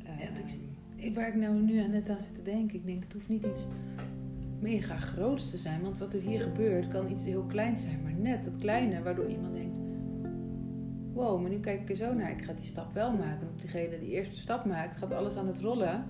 Ja, 0.03 0.11
ik- 0.23 0.71
Ik- 0.95 1.15
Waar 1.15 1.27
ik 1.27 1.35
nou 1.35 1.61
nu 1.61 1.79
aan 1.83 1.89
net 1.91 2.09
aan 2.09 2.21
zit 2.21 2.35
te 2.35 2.41
denken, 2.41 2.75
ik 2.75 2.85
denk 2.85 3.03
het 3.03 3.13
hoeft 3.13 3.29
niet 3.29 3.45
iets 3.45 3.67
mega 4.59 4.95
groots 4.97 5.49
te 5.49 5.57
zijn, 5.57 5.81
want 5.81 5.97
wat 5.97 6.13
er 6.13 6.21
hier 6.21 6.39
gebeurt 6.41 6.87
kan 6.87 7.11
iets 7.11 7.25
heel 7.25 7.43
kleins 7.43 7.81
zijn, 7.81 7.99
maar 8.03 8.13
net 8.13 8.43
dat 8.45 8.57
kleine 8.57 9.01
waardoor 9.03 9.29
iemand 9.29 9.53
denkt: 9.55 9.77
wow, 11.13 11.41
maar 11.41 11.49
nu 11.49 11.59
kijk 11.59 11.81
ik 11.81 11.89
er 11.89 11.95
zo 11.95 12.13
naar, 12.13 12.31
ik 12.31 12.41
ga 12.43 12.53
die 12.53 12.65
stap 12.65 12.93
wel 12.93 13.15
maken. 13.17 13.47
Op 13.47 13.59
diegene 13.61 13.99
die 13.99 14.09
eerste 14.11 14.35
stap 14.39 14.65
maakt, 14.65 14.97
gaat 14.97 15.13
alles 15.13 15.35
aan 15.35 15.47
het 15.47 15.59
rollen. 15.59 16.03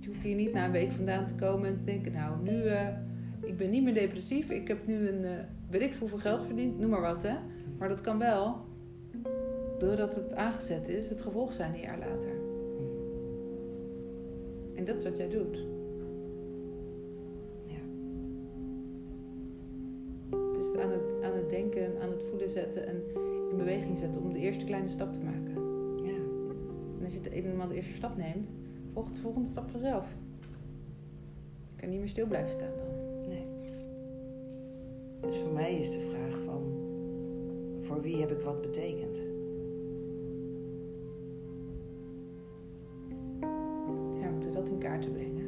Je 0.00 0.08
hoeft 0.08 0.22
hier 0.24 0.36
niet 0.36 0.52
na 0.52 0.64
een 0.64 0.72
week 0.72 0.92
vandaan 0.92 1.26
te 1.26 1.34
komen 1.34 1.68
en 1.68 1.76
te 1.76 1.84
denken: 1.84 2.12
nou, 2.12 2.42
nu, 2.42 2.62
eh, 2.62 2.88
ik 3.44 3.56
ben 3.56 3.70
niet 3.70 3.82
meer 3.82 3.94
depressief, 3.94 4.50
ik 4.50 4.68
heb 4.68 4.86
nu 4.86 5.08
een, 5.08 5.24
eh 5.24 5.44
weet 5.70 5.82
ik 5.82 5.94
hoeveel 5.94 6.18
geld 6.18 6.42
verdiend, 6.42 6.78
noem 6.78 6.90
maar 6.90 7.00
wat 7.00 7.22
hè. 7.22 7.34
Maar 7.78 7.88
dat 7.88 8.00
kan 8.00 8.18
wel, 8.18 8.56
doordat 9.78 10.14
het 10.14 10.34
aangezet 10.34 10.88
is, 10.88 11.08
het 11.08 11.20
gevolg 11.20 11.52
zijn 11.52 11.74
een 11.74 11.80
jaar 11.80 11.98
later. 11.98 12.30
En 14.74 14.84
dat 14.84 14.96
is 14.96 15.04
wat 15.04 15.16
jij 15.16 15.28
doet. 15.28 15.56
Ja. 17.66 17.80
Het 20.36 20.62
is 20.62 20.76
aan 20.80 20.90
het, 20.90 21.22
aan 21.22 21.34
het 21.34 21.50
denken, 21.50 22.00
aan 22.00 22.10
het 22.10 22.22
voelen 22.22 22.48
zetten 22.48 22.86
en 22.86 23.02
in 23.50 23.56
beweging 23.56 23.98
zetten 23.98 24.22
om 24.22 24.32
de 24.32 24.38
eerste 24.38 24.64
kleine 24.64 24.88
stap 24.88 25.12
te 25.12 25.18
maken. 25.18 25.54
ja. 26.04 26.16
En 26.98 27.04
als 27.04 27.14
je 27.14 27.20
de 27.20 27.30
eenmaal 27.30 27.68
de 27.68 27.74
eerste 27.74 27.94
stap 27.94 28.16
neemt, 28.16 28.48
volgt 28.92 29.14
de 29.14 29.20
volgende 29.20 29.48
stap 29.48 29.68
vanzelf. 29.68 30.06
Je 31.74 31.80
kan 31.80 31.88
niet 31.88 31.98
meer 31.98 32.08
stil 32.08 32.26
blijven 32.26 32.50
staan. 32.50 32.83
Dus 35.26 35.36
voor 35.36 35.52
mij 35.52 35.74
is 35.78 35.92
de 35.92 36.00
vraag 36.00 36.38
van, 36.44 36.62
voor 37.80 38.02
wie 38.02 38.20
heb 38.20 38.30
ik 38.30 38.40
wat 38.40 38.60
betekend? 38.60 39.22
Ja, 44.20 44.28
om 44.28 44.52
dat 44.52 44.68
in 44.68 44.78
kaart 44.78 45.02
te 45.02 45.10
brengen, 45.10 45.44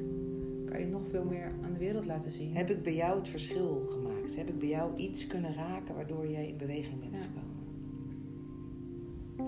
kan 0.64 0.80
je 0.80 0.86
nog 0.86 1.02
veel 1.10 1.24
meer 1.24 1.52
aan 1.64 1.72
de 1.72 1.78
wereld 1.78 2.06
laten 2.06 2.30
zien. 2.30 2.54
Heb 2.56 2.70
ik 2.70 2.82
bij 2.82 2.94
jou 2.94 3.18
het 3.18 3.28
verschil 3.28 3.82
gemaakt? 3.86 4.36
Heb 4.36 4.48
ik 4.48 4.58
bij 4.58 4.68
jou 4.68 4.96
iets 4.96 5.26
kunnen 5.26 5.54
raken 5.54 5.94
waardoor 5.94 6.28
jij 6.30 6.48
in 6.48 6.56
beweging 6.56 7.00
bent 7.00 7.16
Ja. 7.16 7.22
gekomen? 7.22 7.44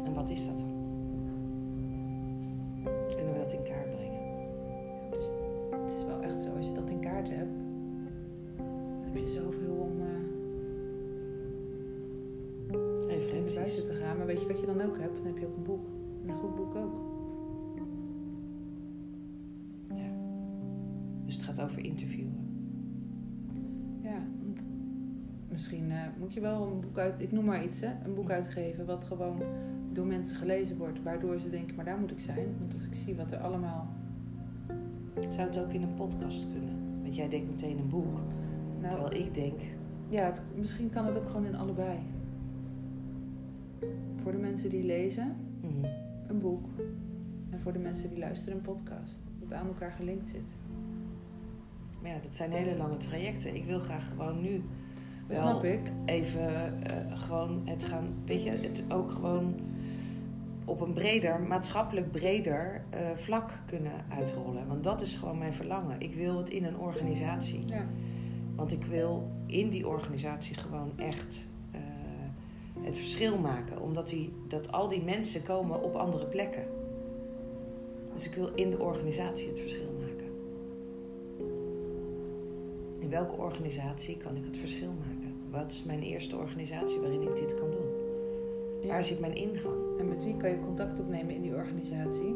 En 0.07 0.15
wat 0.15 0.31
is 0.31 0.47
dat 0.47 0.59
dan? 0.59 0.77
Kunnen 3.17 3.33
we 3.33 3.39
dat 3.39 3.53
in 3.53 3.63
kaart 3.63 3.91
brengen? 3.91 4.21
Het 5.11 5.19
is, 5.19 5.31
het 5.71 5.93
is 5.93 6.05
wel 6.05 6.21
echt 6.21 6.43
zo, 6.43 6.51
als 6.57 6.67
je 6.69 6.73
dat 6.75 6.91
in 6.91 7.01
kaart 7.01 7.29
hebt, 7.29 7.57
dan 8.57 9.03
heb 9.05 9.17
je 9.17 9.29
zoveel 9.31 9.75
om 9.75 9.98
buiten 13.63 13.87
te 13.87 13.93
gaan. 14.03 14.17
Maar 14.17 14.27
weet 14.27 14.41
je 14.41 14.47
wat 14.47 14.61
je 14.61 14.67
dan 14.67 14.81
ook 14.81 14.99
hebt? 14.99 15.17
Dan 15.17 15.27
heb 15.27 15.39
je 15.39 15.47
ook 15.47 15.57
een 15.57 15.63
boek. 15.63 15.87
En 16.23 16.29
een 16.29 16.37
goed 16.37 16.57
boek 16.57 16.75
ook. 16.75 16.95
Ja. 19.89 20.11
Dus 21.25 21.35
het 21.35 21.43
gaat 21.45 21.61
over 21.61 21.85
interviewen. 21.85 22.37
Ja, 24.03 24.23
want 24.45 24.65
misschien 25.51 25.91
eh, 25.91 25.97
moet 26.19 26.33
je 26.35 26.41
wel 26.41 26.67
een 26.67 26.81
boek 26.81 26.99
uit, 26.99 27.23
ik 27.23 27.33
noem 27.33 27.45
maar 27.45 27.65
iets, 27.65 27.81
hè, 27.81 27.91
een 28.05 28.15
boek 28.15 28.31
uitgeven 28.31 28.87
wat 28.87 29.05
gewoon 29.05 29.43
door 29.93 30.07
mensen 30.07 30.37
gelezen 30.37 30.77
wordt, 30.77 31.03
waardoor 31.03 31.39
ze 31.39 31.51
denken, 31.51 31.77
maar 31.77 31.85
daar 31.85 31.99
moet 31.99 32.11
ik 32.11 32.21
zijn. 32.21 32.47
Want 32.59 32.73
als 32.75 32.87
ik 32.87 32.95
zie 32.95 33.15
wat 33.17 33.33
er 33.33 33.39
allemaal. 33.39 33.87
Zou 35.29 35.47
het 35.49 35.59
ook 35.59 35.73
in 35.73 35.83
een 35.83 35.95
podcast 35.95 36.47
kunnen? 36.53 36.75
Want 37.03 37.17
jij 37.17 37.29
denkt 37.29 37.51
meteen 37.51 37.79
een 37.79 37.89
boek. 37.89 38.19
Nou, 38.81 38.91
Terwijl 38.95 39.27
ik 39.27 39.35
denk, 39.35 39.61
ja, 40.09 40.25
het- 40.25 40.43
misschien 40.57 40.91
kan 40.91 41.05
het 41.07 41.17
ook 41.19 41.27
gewoon 41.27 41.45
in 41.47 41.57
allebei. 41.57 41.99
Voor 44.23 44.33
de 44.33 44.39
mensen 44.39 44.71
die 44.71 44.85
lezen, 44.85 45.37
mhm, 45.61 45.85
een 46.29 46.41
boek. 46.41 46.67
En 47.51 47.61
voor 47.61 47.73
de 47.73 47.79
mensen 47.79 48.09
die 48.09 48.19
luisteren, 48.19 48.57
een 48.57 48.65
podcast. 48.65 49.23
Dat 49.41 49.53
aan 49.59 49.67
elkaar 49.67 49.93
gelinkt 49.93 50.27
zit. 50.27 50.57
Maar 52.03 52.11
ja, 52.11 52.19
dat 52.23 52.37
zijn 52.37 52.51
hele 52.53 52.77
lange 52.77 52.97
trajecten. 52.97 53.55
Ik 53.55 53.65
wil 53.65 53.79
graag 53.81 54.09
gewoon 54.09 54.41
nu 54.41 54.63
Dat 55.27 55.37
wel 55.37 55.49
snap 55.49 55.65
ik. 55.65 55.81
even 56.05 56.83
eh, 56.83 57.21
gewoon 57.21 57.63
het 57.65 57.85
gaan, 57.85 58.07
weet 58.25 58.43
je, 58.45 58.51
het 58.51 58.83
ook 58.89 59.11
gewoon 59.11 59.55
op 60.65 60.81
een 60.81 60.93
breder, 60.93 61.41
maatschappelijk 61.41 62.11
breder 62.11 62.83
eh, 62.91 63.11
vlak 63.15 63.61
kunnen 63.67 63.93
uitrollen. 64.09 64.67
Want 64.67 64.85
dat 64.85 65.01
is 65.01 65.17
gewoon 65.17 65.39
mijn 65.39 65.53
verlangen. 65.53 66.01
Ik 66.01 66.15
wil 66.15 66.39
het 66.39 66.51
in 66.51 66.65
een 66.65 66.79
organisatie. 66.79 67.67
Ja. 67.67 67.85
Want 68.55 68.73
ik 68.73 68.85
wil 68.85 69.31
in 69.47 69.69
die 69.69 69.89
organisatie 69.89 70.57
gewoon 70.57 70.93
echt 70.97 71.47
het 72.83 72.97
verschil 72.97 73.39
maken. 73.39 73.81
Omdat 73.81 74.09
die, 74.09 74.33
dat 74.49 74.73
al 74.73 74.89
die 74.89 75.03
mensen 75.03 75.43
komen 75.43 75.83
op 75.83 75.95
andere 75.95 76.27
plekken. 76.27 76.65
Dus 78.15 78.27
ik 78.27 78.35
wil 78.35 78.51
in 78.55 78.71
de 78.71 78.79
organisatie 78.79 79.49
het 79.49 79.61
verschil 79.61 79.93
maken. 80.01 80.27
In 82.99 83.11
welke 83.11 83.37
organisatie 83.37 84.17
kan 84.17 84.37
ik 84.37 84.45
het 84.45 84.57
verschil 84.57 84.93
maken? 85.07 85.35
Wat 85.51 85.73
is 85.73 85.85
mijn 85.85 86.03
eerste 86.03 86.37
organisatie 86.37 87.01
waarin 87.01 87.23
ik 87.23 87.37
dit 87.37 87.55
kan 87.55 87.71
doen? 87.71 88.07
Ja. 88.81 88.89
Waar 88.89 89.05
zit 89.05 89.21
mijn 89.21 89.35
ingang? 89.35 89.99
En 89.99 90.09
met 90.09 90.25
wie 90.25 90.37
kan 90.37 90.51
je 90.51 90.61
contact 90.61 91.01
opnemen 91.01 91.35
in 91.35 91.43
die 91.43 91.55
organisatie? 91.55 92.35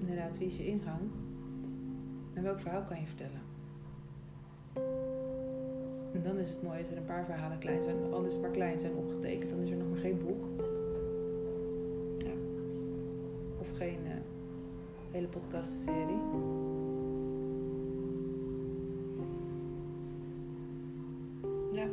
Inderdaad, 0.00 0.38
wie 0.38 0.46
is 0.46 0.56
je 0.56 0.66
ingang? 0.66 1.00
En 2.32 2.42
welk 2.42 2.60
verhaal 2.60 2.84
kan 2.84 3.00
je 3.00 3.06
vertellen? 3.06 3.43
En 6.14 6.22
dan 6.22 6.38
is 6.38 6.48
het 6.48 6.62
mooi 6.62 6.78
als 6.80 6.90
er 6.90 6.96
een 6.96 7.04
paar 7.04 7.24
verhalen 7.24 7.58
klein 7.58 7.82
zijn, 7.82 7.96
al 8.12 8.24
is 8.24 8.32
het 8.32 8.42
maar 8.42 8.50
klein 8.50 8.78
zijn 8.78 8.94
opgetekend, 8.94 9.50
dan 9.50 9.60
is 9.60 9.70
er 9.70 9.76
nog 9.76 9.88
maar 9.88 9.98
geen 9.98 10.18
boek. 10.18 10.44
Ja. 12.18 12.32
Of 13.60 13.70
geen 13.76 13.98
eh, 14.04 14.12
hele 15.10 15.26
podcastserie. 15.26 16.22
Ja. 21.72 21.86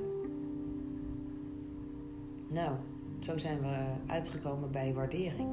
Nou, 2.48 2.76
zo 3.20 3.38
zijn 3.38 3.60
we 3.60 3.86
uitgekomen 4.08 4.72
bij 4.72 4.94
waardering. 4.94 5.50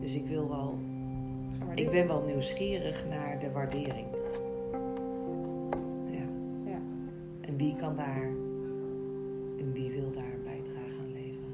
Dus 0.00 0.14
ik 0.14 0.26
wil 0.26 0.48
wel 0.48 0.78
Ik 1.74 1.90
ben 1.90 2.06
wel 2.06 2.22
nieuwsgierig 2.22 3.06
naar 3.08 3.38
de 3.38 3.50
waardering. 3.50 4.06
Wie 7.64 7.76
kan 7.76 7.96
daar 7.96 8.26
en 9.58 9.72
wie 9.72 9.90
wil 9.90 10.12
daar 10.12 10.38
bijdrage 10.44 10.98
aan 11.00 11.12
leveren? 11.12 11.52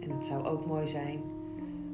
En 0.00 0.10
het 0.10 0.26
zou 0.26 0.44
ook 0.44 0.66
mooi 0.66 0.86
zijn 0.86 1.20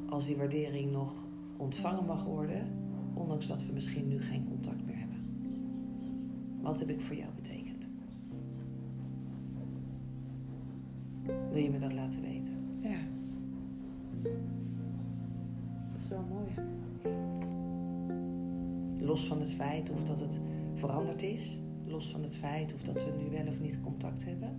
als 0.09 0.25
die 0.25 0.37
waardering 0.37 0.91
nog 0.91 1.13
ontvangen 1.57 2.05
mag 2.05 2.23
worden, 2.23 2.67
ondanks 3.13 3.47
dat 3.47 3.65
we 3.65 3.73
misschien 3.73 4.07
nu 4.07 4.21
geen 4.21 4.47
contact 4.47 4.85
meer 4.85 4.97
hebben. 4.97 5.19
Wat 6.61 6.79
heb 6.79 6.89
ik 6.89 7.01
voor 7.01 7.15
jou 7.15 7.29
betekend? 7.35 7.89
Wil 11.51 11.63
je 11.63 11.69
me 11.69 11.77
dat 11.77 11.93
laten 11.93 12.21
weten? 12.21 12.30
Los 19.11 19.25
van 19.25 19.39
het 19.39 19.53
feit 19.53 19.89
of 19.89 20.03
dat 20.03 20.19
het 20.19 20.39
veranderd 20.73 21.21
is. 21.21 21.57
Los 21.85 22.11
van 22.11 22.23
het 22.23 22.35
feit 22.35 22.73
of 22.73 22.81
dat 22.81 23.03
we 23.03 23.11
nu 23.11 23.29
wel 23.29 23.47
of 23.47 23.59
niet 23.59 23.81
contact 23.81 24.25
hebben. 24.25 24.55